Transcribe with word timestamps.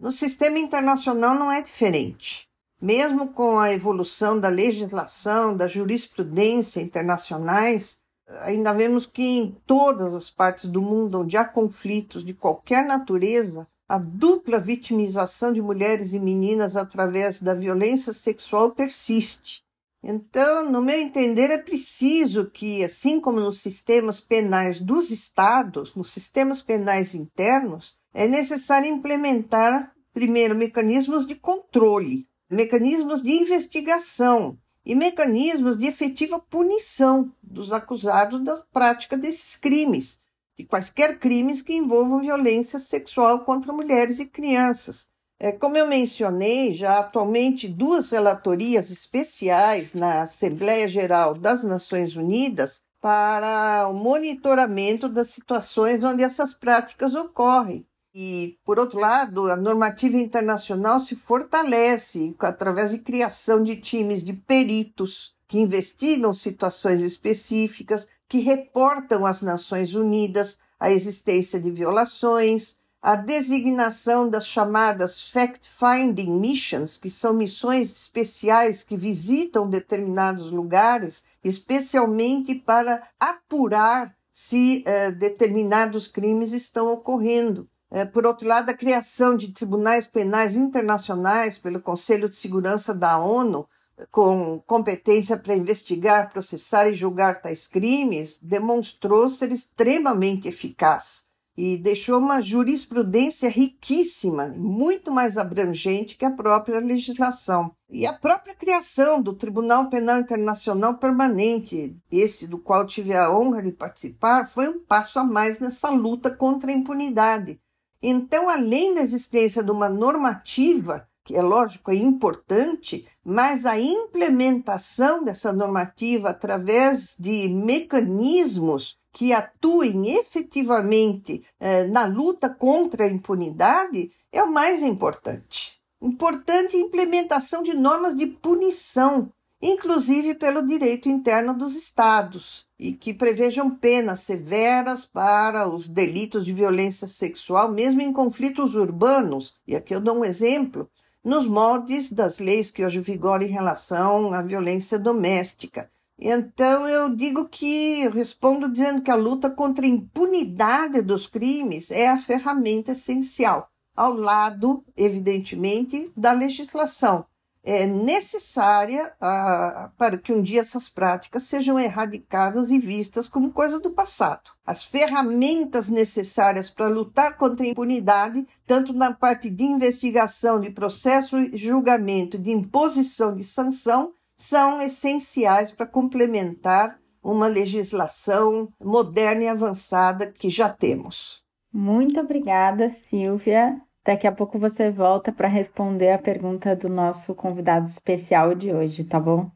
No 0.00 0.10
sistema 0.10 0.58
internacional 0.58 1.34
não 1.34 1.52
é 1.52 1.60
diferente. 1.60 2.48
Mesmo 2.80 3.34
com 3.34 3.58
a 3.58 3.70
evolução 3.70 4.40
da 4.40 4.48
legislação, 4.48 5.54
da 5.54 5.66
jurisprudência 5.66 6.80
internacionais, 6.80 7.98
ainda 8.40 8.72
vemos 8.72 9.04
que 9.04 9.22
em 9.22 9.50
todas 9.66 10.14
as 10.14 10.30
partes 10.30 10.64
do 10.64 10.80
mundo 10.80 11.20
onde 11.20 11.36
há 11.36 11.44
conflitos 11.44 12.24
de 12.24 12.32
qualquer 12.32 12.86
natureza, 12.86 13.68
a 13.86 13.98
dupla 13.98 14.58
vitimização 14.58 15.52
de 15.52 15.60
mulheres 15.60 16.14
e 16.14 16.18
meninas 16.18 16.78
através 16.78 17.42
da 17.42 17.52
violência 17.52 18.14
sexual 18.14 18.70
persiste. 18.70 19.62
Então, 20.02 20.72
no 20.72 20.80
meu 20.80 20.98
entender, 20.98 21.50
é 21.50 21.58
preciso 21.58 22.46
que, 22.46 22.82
assim 22.82 23.20
como 23.20 23.38
nos 23.38 23.58
sistemas 23.58 24.18
penais 24.18 24.80
dos 24.80 25.10
estados, 25.10 25.94
nos 25.94 26.10
sistemas 26.10 26.62
penais 26.62 27.14
internos, 27.14 27.99
é 28.12 28.26
necessário 28.26 28.88
implementar, 28.88 29.92
primeiro, 30.12 30.54
mecanismos 30.54 31.26
de 31.26 31.34
controle, 31.34 32.26
mecanismos 32.50 33.22
de 33.22 33.30
investigação 33.30 34.58
e 34.84 34.94
mecanismos 34.94 35.78
de 35.78 35.86
efetiva 35.86 36.38
punição 36.38 37.32
dos 37.42 37.72
acusados 37.72 38.42
da 38.42 38.56
prática 38.72 39.16
desses 39.16 39.56
crimes, 39.56 40.20
de 40.58 40.64
quaisquer 40.64 41.18
crimes 41.18 41.62
que 41.62 41.74
envolvam 41.74 42.20
violência 42.20 42.78
sexual 42.78 43.44
contra 43.44 43.72
mulheres 43.72 44.18
e 44.18 44.26
crianças 44.26 45.10
é, 45.42 45.50
como 45.50 45.78
eu 45.78 45.88
mencionei, 45.88 46.74
já 46.74 46.98
atualmente 46.98 47.66
duas 47.66 48.10
relatorias 48.10 48.90
especiais 48.90 49.94
na 49.94 50.20
Assembleia 50.20 50.86
Geral 50.86 51.32
das 51.32 51.64
Nações 51.64 52.14
Unidas 52.14 52.82
para 53.00 53.88
o 53.88 53.94
monitoramento 53.94 55.08
das 55.08 55.30
situações 55.30 56.04
onde 56.04 56.22
essas 56.22 56.52
práticas 56.52 57.14
ocorrem. 57.14 57.86
E, 58.12 58.58
por 58.64 58.78
outro 58.78 58.98
lado, 58.98 59.46
a 59.46 59.56
normativa 59.56 60.16
internacional 60.16 60.98
se 60.98 61.14
fortalece 61.14 62.34
através 62.40 62.90
de 62.90 62.98
criação 62.98 63.62
de 63.62 63.76
times 63.76 64.24
de 64.24 64.32
peritos 64.32 65.34
que 65.46 65.60
investigam 65.60 66.34
situações 66.34 67.00
específicas, 67.02 68.08
que 68.28 68.38
reportam 68.38 69.26
às 69.26 69.42
Nações 69.42 69.94
Unidas 69.94 70.58
a 70.78 70.90
existência 70.90 71.60
de 71.60 71.70
violações, 71.70 72.78
a 73.02 73.16
designação 73.16 74.28
das 74.28 74.46
chamadas 74.46 75.30
fact-finding 75.30 76.38
missions, 76.38 76.98
que 76.98 77.10
são 77.10 77.32
missões 77.32 77.90
especiais 77.90 78.82
que 78.82 78.96
visitam 78.96 79.68
determinados 79.68 80.52
lugares, 80.52 81.24
especialmente 81.42 82.54
para 82.54 83.02
apurar 83.18 84.14
se 84.32 84.82
eh, 84.86 85.10
determinados 85.10 86.06
crimes 86.06 86.52
estão 86.52 86.92
ocorrendo. 86.92 87.68
Eh, 87.90 88.04
por 88.04 88.24
outro 88.24 88.46
lado, 88.46 88.70
a 88.70 88.74
criação 88.74 89.36
de 89.36 89.52
tribunais 89.52 90.06
penais 90.06 90.54
internacionais 90.54 91.58
pelo 91.58 91.80
Conselho 91.80 92.28
de 92.28 92.36
Segurança 92.36 92.94
da 92.94 93.18
ONU, 93.18 93.68
com 94.10 94.60
competência 94.66 95.36
para 95.36 95.56
investigar, 95.56 96.32
processar 96.32 96.88
e 96.88 96.94
julgar 96.94 97.42
tais 97.42 97.66
crimes, 97.66 98.38
demonstrou 98.40 99.28
ser 99.28 99.50
extremamente 99.52 100.48
eficaz 100.48 101.28
e 101.56 101.76
deixou 101.76 102.18
uma 102.18 102.40
jurisprudência 102.40 103.50
riquíssima, 103.50 104.48
muito 104.56 105.10
mais 105.10 105.36
abrangente 105.36 106.16
que 106.16 106.24
a 106.24 106.30
própria 106.30 106.80
legislação. 106.80 107.72
E 107.90 108.06
a 108.06 108.12
própria 108.12 108.54
criação 108.54 109.20
do 109.20 109.34
Tribunal 109.34 109.90
Penal 109.90 110.20
Internacional 110.20 110.96
Permanente, 110.96 111.94
esse 112.10 112.46
do 112.46 112.56
qual 112.56 112.86
tive 112.86 113.14
a 113.14 113.30
honra 113.30 113.62
de 113.62 113.72
participar, 113.72 114.46
foi 114.46 114.68
um 114.68 114.78
passo 114.78 115.18
a 115.18 115.24
mais 115.24 115.58
nessa 115.58 115.90
luta 115.90 116.30
contra 116.30 116.70
a 116.70 116.74
impunidade. 116.74 117.60
Então, 118.02 118.48
além 118.48 118.94
da 118.94 119.02
existência 119.02 119.62
de 119.62 119.70
uma 119.70 119.88
normativa, 119.88 121.06
que 121.24 121.36
é 121.36 121.42
lógico, 121.42 121.90
é 121.90 121.94
importante, 121.94 123.06
mas 123.24 123.66
a 123.66 123.78
implementação 123.78 125.22
dessa 125.22 125.52
normativa 125.52 126.30
através 126.30 127.14
de 127.18 127.48
mecanismos 127.48 128.98
que 129.12 129.32
atuem 129.32 130.16
efetivamente 130.16 131.44
eh, 131.58 131.84
na 131.84 132.04
luta 132.04 132.48
contra 132.48 133.04
a 133.04 133.10
impunidade 133.10 134.10
é 134.32 134.42
o 134.42 134.52
mais 134.52 134.82
importante. 134.82 135.78
Importante 136.00 136.76
a 136.76 136.80
implementação 136.80 137.62
de 137.62 137.74
normas 137.74 138.16
de 138.16 138.26
punição, 138.26 139.30
inclusive 139.62 140.34
pelo 140.34 140.66
direito 140.66 141.08
interno 141.08 141.52
dos 141.52 141.76
estados, 141.76 142.66
e 142.78 142.92
que 142.92 143.12
prevejam 143.12 143.70
penas 143.70 144.20
severas 144.20 145.04
para 145.04 145.68
os 145.68 145.86
delitos 145.86 146.44
de 146.46 146.52
violência 146.52 147.06
sexual, 147.06 147.70
mesmo 147.70 148.00
em 148.00 148.12
conflitos 148.12 148.74
urbanos. 148.74 149.54
E 149.66 149.76
aqui 149.76 149.94
eu 149.94 150.00
dou 150.00 150.18
um 150.18 150.24
exemplo 150.24 150.88
nos 151.22 151.46
moldes 151.46 152.10
das 152.10 152.38
leis 152.38 152.70
que 152.70 152.82
hoje 152.82 153.00
vigoram 153.00 153.44
em 153.44 153.50
relação 153.50 154.32
à 154.32 154.40
violência 154.40 154.98
doméstica. 154.98 155.90
Então 156.18 156.88
eu 156.88 157.14
digo 157.14 157.46
que 157.48 158.00
eu 158.00 158.10
respondo 158.10 158.70
dizendo 158.70 159.02
que 159.02 159.10
a 159.10 159.14
luta 159.14 159.50
contra 159.50 159.84
a 159.84 159.88
impunidade 159.88 161.02
dos 161.02 161.26
crimes 161.26 161.90
é 161.90 162.08
a 162.08 162.18
ferramenta 162.18 162.92
essencial, 162.92 163.68
ao 163.94 164.14
lado, 164.14 164.82
evidentemente, 164.96 166.10
da 166.16 166.32
legislação 166.32 167.26
é 167.62 167.86
necessária 167.86 169.12
ah, 169.20 169.90
para 169.98 170.16
que 170.16 170.32
um 170.32 170.42
dia 170.42 170.60
essas 170.60 170.88
práticas 170.88 171.42
sejam 171.42 171.78
erradicadas 171.78 172.70
e 172.70 172.78
vistas 172.78 173.28
como 173.28 173.52
coisa 173.52 173.78
do 173.78 173.90
passado. 173.90 174.50
As 174.64 174.84
ferramentas 174.84 175.88
necessárias 175.88 176.70
para 176.70 176.88
lutar 176.88 177.36
contra 177.36 177.64
a 177.64 177.68
impunidade, 177.68 178.46
tanto 178.66 178.92
na 178.92 179.12
parte 179.12 179.50
de 179.50 179.64
investigação, 179.64 180.60
de 180.60 180.70
processo 180.70 181.36
e 181.36 181.56
julgamento, 181.56 182.38
de 182.38 182.50
imposição 182.50 183.34
de 183.34 183.44
sanção, 183.44 184.12
são 184.34 184.80
essenciais 184.80 185.70
para 185.70 185.86
complementar 185.86 186.98
uma 187.22 187.46
legislação 187.46 188.72
moderna 188.82 189.42
e 189.42 189.48
avançada 189.48 190.32
que 190.32 190.48
já 190.48 190.70
temos. 190.70 191.42
Muito 191.72 192.18
obrigada, 192.18 192.90
Silvia. 192.90 193.80
Daqui 194.04 194.26
a 194.26 194.32
pouco 194.32 194.58
você 194.58 194.90
volta 194.90 195.30
para 195.30 195.46
responder 195.46 196.12
a 196.12 196.18
pergunta 196.18 196.74
do 196.74 196.88
nosso 196.88 197.34
convidado 197.34 197.86
especial 197.86 198.54
de 198.54 198.72
hoje, 198.72 199.04
tá 199.04 199.20
bom? 199.20 199.50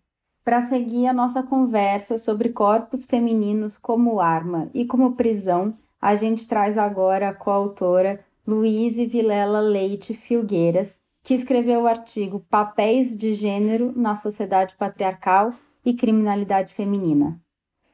Para 0.44 0.60
seguir 0.62 1.06
a 1.06 1.12
nossa 1.14 1.42
conversa 1.42 2.18
sobre 2.18 2.50
corpos 2.50 3.06
femininos 3.06 3.78
como 3.78 4.20
arma 4.20 4.68
e 4.74 4.84
como 4.84 5.16
prisão, 5.16 5.74
a 5.98 6.14
gente 6.14 6.46
traz 6.46 6.76
agora 6.76 7.30
a 7.30 7.34
coautora 7.34 8.22
Luíse 8.46 9.06
Vilela 9.06 9.60
Leite 9.60 10.12
Filgueiras, 10.12 11.00
que 11.22 11.32
escreveu 11.32 11.82
o 11.82 11.86
artigo 11.86 12.44
Papéis 12.50 13.16
de 13.16 13.34
Gênero 13.34 13.94
na 13.96 14.14
Sociedade 14.14 14.74
Patriarcal 14.76 15.54
e 15.82 15.94
Criminalidade 15.94 16.74
Feminina. 16.74 17.40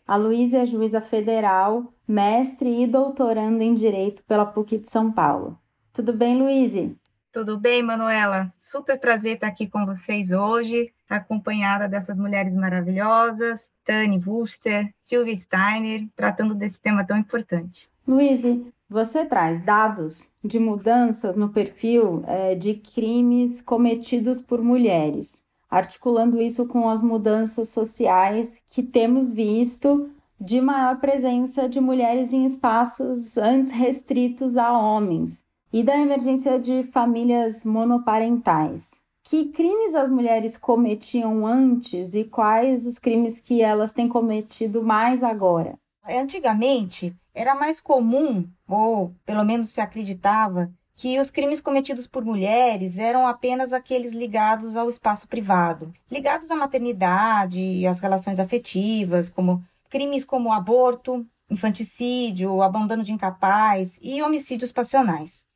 A 0.04 0.16
Luísa 0.16 0.58
é 0.58 0.66
juíza 0.66 1.00
federal, 1.00 1.84
mestre 2.08 2.82
e 2.82 2.88
doutoranda 2.88 3.62
em 3.62 3.74
Direito 3.74 4.24
pela 4.24 4.44
PUC 4.44 4.78
de 4.78 4.90
São 4.90 5.12
Paulo. 5.12 5.56
Tudo 5.92 6.12
bem, 6.12 6.38
Luíse? 6.40 6.96
Tudo 7.32 7.58
bem, 7.58 7.82
Manuela? 7.82 8.48
Super 8.58 8.98
prazer 8.98 9.34
estar 9.34 9.48
aqui 9.48 9.66
com 9.66 9.84
vocês 9.84 10.30
hoje, 10.30 10.92
acompanhada 11.08 11.88
dessas 11.88 12.16
mulheres 12.16 12.54
maravilhosas, 12.54 13.72
Tani 13.84 14.22
Wurster, 14.24 14.94
Sylvia 15.02 15.36
Steiner, 15.36 16.06
tratando 16.14 16.54
desse 16.54 16.80
tema 16.80 17.04
tão 17.04 17.16
importante. 17.16 17.90
Luíse, 18.06 18.64
você 18.88 19.24
traz 19.24 19.64
dados 19.64 20.30
de 20.44 20.60
mudanças 20.60 21.36
no 21.36 21.48
perfil 21.48 22.22
é, 22.26 22.54
de 22.54 22.74
crimes 22.74 23.60
cometidos 23.60 24.40
por 24.40 24.62
mulheres, 24.62 25.42
articulando 25.68 26.40
isso 26.40 26.66
com 26.66 26.88
as 26.88 27.02
mudanças 27.02 27.68
sociais 27.68 28.56
que 28.68 28.82
temos 28.82 29.28
visto 29.28 30.08
de 30.40 30.60
maior 30.60 31.00
presença 31.00 31.68
de 31.68 31.80
mulheres 31.80 32.32
em 32.32 32.46
espaços 32.46 33.36
antes 33.36 33.72
restritos 33.72 34.56
a 34.56 34.72
homens 34.72 35.44
e 35.72 35.82
da 35.82 35.96
emergência 35.96 36.58
de 36.58 36.84
famílias 36.84 37.64
monoparentais. 37.64 38.90
Que 39.22 39.46
crimes 39.46 39.94
as 39.94 40.08
mulheres 40.08 40.56
cometiam 40.56 41.46
antes 41.46 42.14
e 42.14 42.24
quais 42.24 42.86
os 42.86 42.98
crimes 42.98 43.38
que 43.38 43.62
elas 43.62 43.92
têm 43.92 44.08
cometido 44.08 44.82
mais 44.82 45.22
agora? 45.22 45.74
Antigamente, 46.04 47.14
era 47.34 47.54
mais 47.54 47.80
comum, 47.80 48.44
ou 48.68 49.14
pelo 49.24 49.44
menos 49.44 49.68
se 49.68 49.80
acreditava, 49.80 50.70
que 50.94 51.18
os 51.18 51.30
crimes 51.30 51.60
cometidos 51.60 52.06
por 52.06 52.24
mulheres 52.24 52.98
eram 52.98 53.26
apenas 53.26 53.72
aqueles 53.72 54.12
ligados 54.12 54.76
ao 54.76 54.90
espaço 54.90 55.28
privado, 55.28 55.92
ligados 56.10 56.50
à 56.50 56.56
maternidade 56.56 57.60
e 57.60 57.86
às 57.86 58.00
relações 58.00 58.40
afetivas, 58.40 59.28
como 59.28 59.62
crimes 59.88 60.24
como 60.24 60.52
aborto, 60.52 61.24
infanticídio, 61.48 62.62
abandono 62.62 63.02
de 63.02 63.12
incapaz 63.12 63.98
e 64.02 64.20
homicídios 64.22 64.72
passionais. 64.72 65.46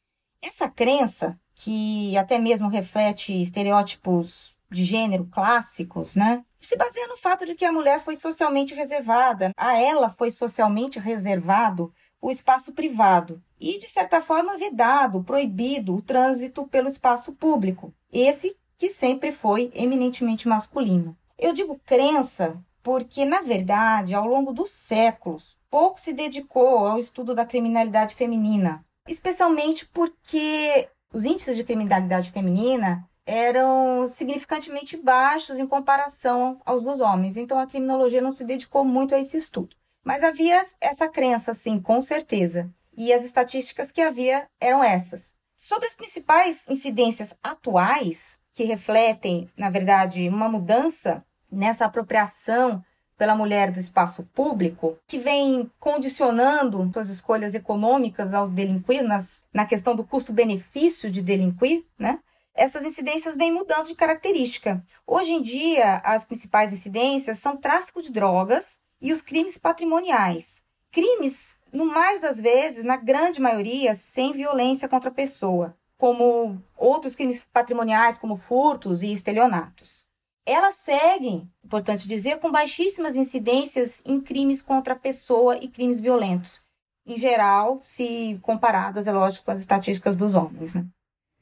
Essa 0.46 0.68
crença, 0.68 1.40
que 1.54 2.14
até 2.18 2.38
mesmo 2.38 2.68
reflete 2.68 3.32
estereótipos 3.32 4.58
de 4.70 4.84
gênero 4.84 5.24
clássicos, 5.24 6.14
né? 6.14 6.44
Se 6.58 6.76
baseia 6.76 7.08
no 7.08 7.16
fato 7.16 7.46
de 7.46 7.54
que 7.54 7.64
a 7.64 7.72
mulher 7.72 8.02
foi 8.02 8.16
socialmente 8.16 8.74
reservada, 8.74 9.52
a 9.56 9.78
ela 9.78 10.10
foi 10.10 10.30
socialmente 10.30 10.98
reservado 10.98 11.90
o 12.20 12.30
espaço 12.30 12.74
privado 12.74 13.42
e, 13.58 13.78
de 13.78 13.88
certa 13.88 14.20
forma, 14.20 14.58
vedado, 14.58 15.24
proibido 15.24 15.96
o 15.96 16.02
trânsito 16.02 16.66
pelo 16.66 16.88
espaço 16.88 17.32
público, 17.32 17.94
esse 18.12 18.54
que 18.76 18.90
sempre 18.90 19.32
foi 19.32 19.70
eminentemente 19.74 20.46
masculino. 20.46 21.16
Eu 21.38 21.54
digo 21.54 21.80
crença 21.86 22.62
porque, 22.82 23.24
na 23.24 23.40
verdade, 23.40 24.14
ao 24.14 24.28
longo 24.28 24.52
dos 24.52 24.70
séculos, 24.70 25.56
pouco 25.70 25.98
se 25.98 26.12
dedicou 26.12 26.86
ao 26.86 26.98
estudo 26.98 27.34
da 27.34 27.46
criminalidade 27.46 28.14
feminina, 28.14 28.84
especialmente 29.08 29.86
porque 29.86 30.88
os 31.12 31.24
índices 31.24 31.56
de 31.56 31.64
criminalidade 31.64 32.32
feminina 32.32 33.08
eram 33.26 34.06
significantemente 34.06 34.96
baixos 34.96 35.58
em 35.58 35.66
comparação 35.66 36.60
aos 36.64 36.82
dos 36.82 37.00
homens. 37.00 37.36
Então 37.36 37.58
a 37.58 37.66
criminologia 37.66 38.20
não 38.20 38.32
se 38.32 38.44
dedicou 38.44 38.84
muito 38.84 39.14
a 39.14 39.18
esse 39.18 39.36
estudo. 39.36 39.76
Mas 40.04 40.22
havia 40.22 40.62
essa 40.80 41.08
crença, 41.08 41.54
sim, 41.54 41.80
com 41.80 42.02
certeza. 42.02 42.70
E 42.96 43.12
as 43.12 43.24
estatísticas 43.24 43.90
que 43.90 44.02
havia 44.02 44.46
eram 44.60 44.84
essas. 44.84 45.34
Sobre 45.56 45.86
as 45.86 45.94
principais 45.94 46.64
incidências 46.68 47.34
atuais, 47.42 48.38
que 48.52 48.64
refletem, 48.64 49.50
na 49.56 49.70
verdade, 49.70 50.28
uma 50.28 50.48
mudança 50.48 51.24
nessa 51.50 51.86
apropriação 51.86 52.84
pela 53.24 53.34
mulher 53.34 53.70
do 53.70 53.80
espaço 53.80 54.22
público, 54.34 54.98
que 55.06 55.16
vem 55.16 55.70
condicionando 55.80 56.90
suas 56.92 57.08
escolhas 57.08 57.54
econômicas 57.54 58.34
ao 58.34 58.50
delinquir, 58.50 59.02
nas, 59.02 59.46
na 59.50 59.64
questão 59.64 59.96
do 59.96 60.04
custo-benefício 60.04 61.10
de 61.10 61.22
delinquir, 61.22 61.86
né? 61.98 62.18
Essas 62.54 62.84
incidências 62.84 63.34
vêm 63.34 63.50
mudando 63.50 63.86
de 63.86 63.94
característica. 63.94 64.84
Hoje 65.06 65.32
em 65.32 65.42
dia, 65.42 66.02
as 66.04 66.26
principais 66.26 66.70
incidências 66.70 67.38
são 67.38 67.56
tráfico 67.56 68.02
de 68.02 68.12
drogas 68.12 68.80
e 69.00 69.10
os 69.10 69.22
crimes 69.22 69.56
patrimoniais. 69.56 70.62
Crimes, 70.92 71.56
no 71.72 71.86
mais 71.86 72.20
das 72.20 72.38
vezes, 72.38 72.84
na 72.84 72.98
grande 72.98 73.40
maioria, 73.40 73.94
sem 73.94 74.34
violência 74.34 74.86
contra 74.86 75.08
a 75.08 75.14
pessoa, 75.14 75.74
como 75.96 76.62
outros 76.76 77.16
crimes 77.16 77.42
patrimoniais, 77.50 78.18
como 78.18 78.36
furtos 78.36 79.02
e 79.02 79.10
estelionatos 79.10 80.06
elas 80.46 80.76
seguem, 80.76 81.48
importante 81.64 82.06
dizer, 82.06 82.38
com 82.38 82.50
baixíssimas 82.50 83.16
incidências 83.16 84.02
em 84.04 84.20
crimes 84.20 84.60
contra 84.60 84.94
a 84.94 84.98
pessoa 84.98 85.56
e 85.56 85.68
crimes 85.68 86.00
violentos. 86.00 86.62
Em 87.06 87.16
geral, 87.16 87.80
se 87.82 88.38
comparadas, 88.42 89.06
é 89.06 89.12
lógico, 89.12 89.44
com 89.44 89.50
as 89.50 89.60
estatísticas 89.60 90.16
dos 90.16 90.34
homens. 90.34 90.74
Né? 90.74 90.84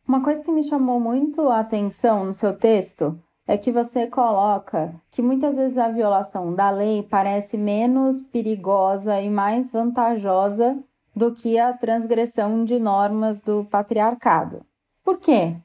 Uma 0.07 0.23
coisa 0.23 0.43
que 0.43 0.51
me 0.51 0.65
chamou 0.65 0.99
muito 0.99 1.49
a 1.49 1.61
atenção 1.61 2.25
no 2.25 2.35
seu 2.35 2.57
texto 2.57 3.19
é 3.47 3.57
que 3.57 3.73
você 3.73 4.07
coloca 4.07 4.95
que 5.11 5.23
muitas 5.23 5.55
vezes 5.55 5.79
a 5.79 5.89
violação 5.89 6.55
da 6.55 6.71
lei 6.71 7.03
parece 7.03 7.57
menos 7.57 8.23
perigosa 8.23 9.21
e 9.21 9.29
mais 9.29 9.71
vantajosa 9.71 10.79
do 11.15 11.35
que 11.35 11.59
a 11.59 11.73
transgressão 11.73 12.65
de 12.65 12.79
normas 12.79 13.39
do 13.39 13.65
patriarcado. 13.65 14.65
Por 15.05 15.19
quê? 15.19 15.57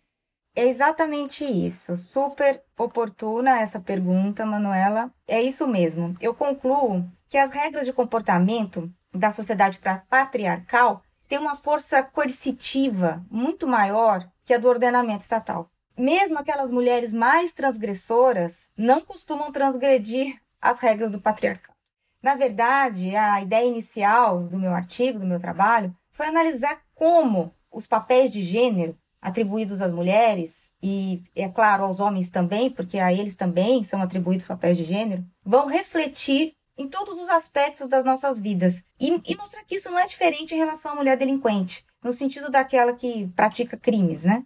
É 0.58 0.66
exatamente 0.66 1.46
isso. 1.46 1.96
Super 1.96 2.64
oportuna 2.80 3.62
essa 3.62 3.80
pergunta, 3.80 4.44
Manuela. 4.44 5.14
É 5.28 5.40
isso 5.40 5.68
mesmo. 5.68 6.16
Eu 6.20 6.34
concluo 6.34 7.08
que 7.28 7.38
as 7.38 7.52
regras 7.52 7.86
de 7.86 7.94
comportamento 7.94 8.92
da 9.14 9.32
sociedade 9.32 9.80
patriarcal 10.10 11.04
têm 11.28 11.38
uma 11.38 11.56
força 11.56 12.02
coercitiva 12.02 13.24
muito 13.30 13.68
maior 13.68 14.28
que 14.44 14.52
a 14.52 14.58
do 14.58 14.68
ordenamento 14.68 15.22
estatal. 15.22 15.70
Mesmo 15.96 16.40
aquelas 16.40 16.72
mulheres 16.72 17.14
mais 17.14 17.54
transgressoras 17.54 18.72
não 18.76 19.00
costumam 19.00 19.52
transgredir 19.52 20.42
as 20.60 20.80
regras 20.80 21.12
do 21.12 21.22
patriarcado. 21.22 21.78
Na 22.20 22.34
verdade, 22.34 23.16
a 23.16 23.40
ideia 23.44 23.68
inicial 23.68 24.42
do 24.46 24.58
meu 24.58 24.74
artigo, 24.74 25.20
do 25.20 25.28
meu 25.28 25.40
trabalho, 25.40 25.96
foi 26.10 26.26
analisar 26.26 26.82
como 26.96 27.54
os 27.72 27.86
papéis 27.86 28.32
de 28.32 28.42
gênero 28.42 28.98
atribuídos 29.28 29.82
às 29.82 29.92
mulheres 29.92 30.72
e, 30.82 31.22
é 31.36 31.48
claro, 31.50 31.84
aos 31.84 32.00
homens 32.00 32.30
também, 32.30 32.70
porque 32.70 32.98
a 33.00 33.12
eles 33.12 33.36
também 33.36 33.84
são 33.84 34.02
atribuídos 34.02 34.46
papéis 34.46 34.78
de 34.78 34.84
gênero, 34.84 35.24
vão 35.44 35.68
refletir 35.68 36.54
em 36.78 36.88
todos 36.88 37.18
os 37.18 37.30
aspectos 37.30 37.88
das 37.88 38.06
nossas 38.06 38.40
vidas. 38.40 38.84
E, 39.00 39.10
e 39.26 39.36
mostrar 39.36 39.64
que 39.64 39.76
isso 39.76 39.90
não 39.90 40.00
é 40.00 40.06
diferente 40.06 40.54
em 40.54 40.58
relação 40.58 40.92
à 40.92 40.96
mulher 40.96 41.18
delinquente, 41.18 41.86
no 42.04 42.14
sentido 42.14 42.50
daquela 42.50 42.94
que 42.94 43.28
pratica 43.36 43.76
crimes, 43.76 44.26
né? 44.26 44.44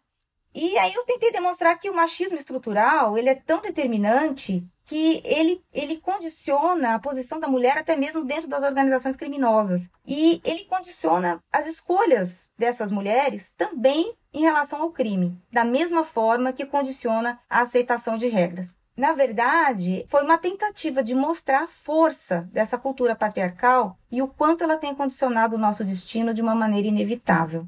E 0.54 0.78
aí 0.78 0.94
eu 0.94 1.06
tentei 1.06 1.32
demonstrar 1.32 1.78
que 1.80 1.90
o 1.90 1.96
machismo 1.96 2.38
estrutural, 2.38 3.18
ele 3.18 3.30
é 3.30 3.36
tão 3.36 3.62
determinante 3.62 4.66
que 4.84 5.22
ele, 5.24 5.64
ele 5.72 5.98
condiciona 5.98 6.96
a 6.96 7.00
posição 7.00 7.40
da 7.40 7.48
mulher 7.48 7.78
até 7.78 7.96
mesmo 7.96 8.26
dentro 8.26 8.50
das 8.50 8.64
organizações 8.64 9.16
criminosas. 9.16 9.88
E 10.06 10.42
ele 10.44 10.66
condiciona 10.66 11.42
as 11.54 11.68
escolhas 11.68 12.52
dessas 12.58 12.92
mulheres 12.92 13.54
também 13.56 14.14
em 14.34 14.42
relação 14.42 14.82
ao 14.82 14.92
crime, 14.92 15.38
da 15.52 15.66
mesma 15.66 16.04
forma 16.04 16.54
que 16.54 16.66
condiciona 16.66 17.40
a 17.50 17.62
aceitação 17.62 18.18
de 18.18 18.28
regras. 18.28 18.78
Na 18.96 19.14
verdade, 19.14 20.06
foi 20.08 20.24
uma 20.24 20.38
tentativa 20.38 21.02
de 21.02 21.16
mostrar 21.16 21.64
a 21.64 21.68
força 21.68 22.50
dessa 22.52 22.78
cultura 22.78 23.16
patriarcal 23.16 23.98
e 24.12 24.22
o 24.22 24.28
quanto 24.28 24.64
ela 24.64 24.78
tem 24.78 24.94
condicionado 24.94 25.56
o 25.56 25.60
nosso 25.60 25.84
destino 25.84 26.34
de 26.34 26.42
uma 26.42 26.54
maneira 26.54 26.88
inevitável. 26.88 27.66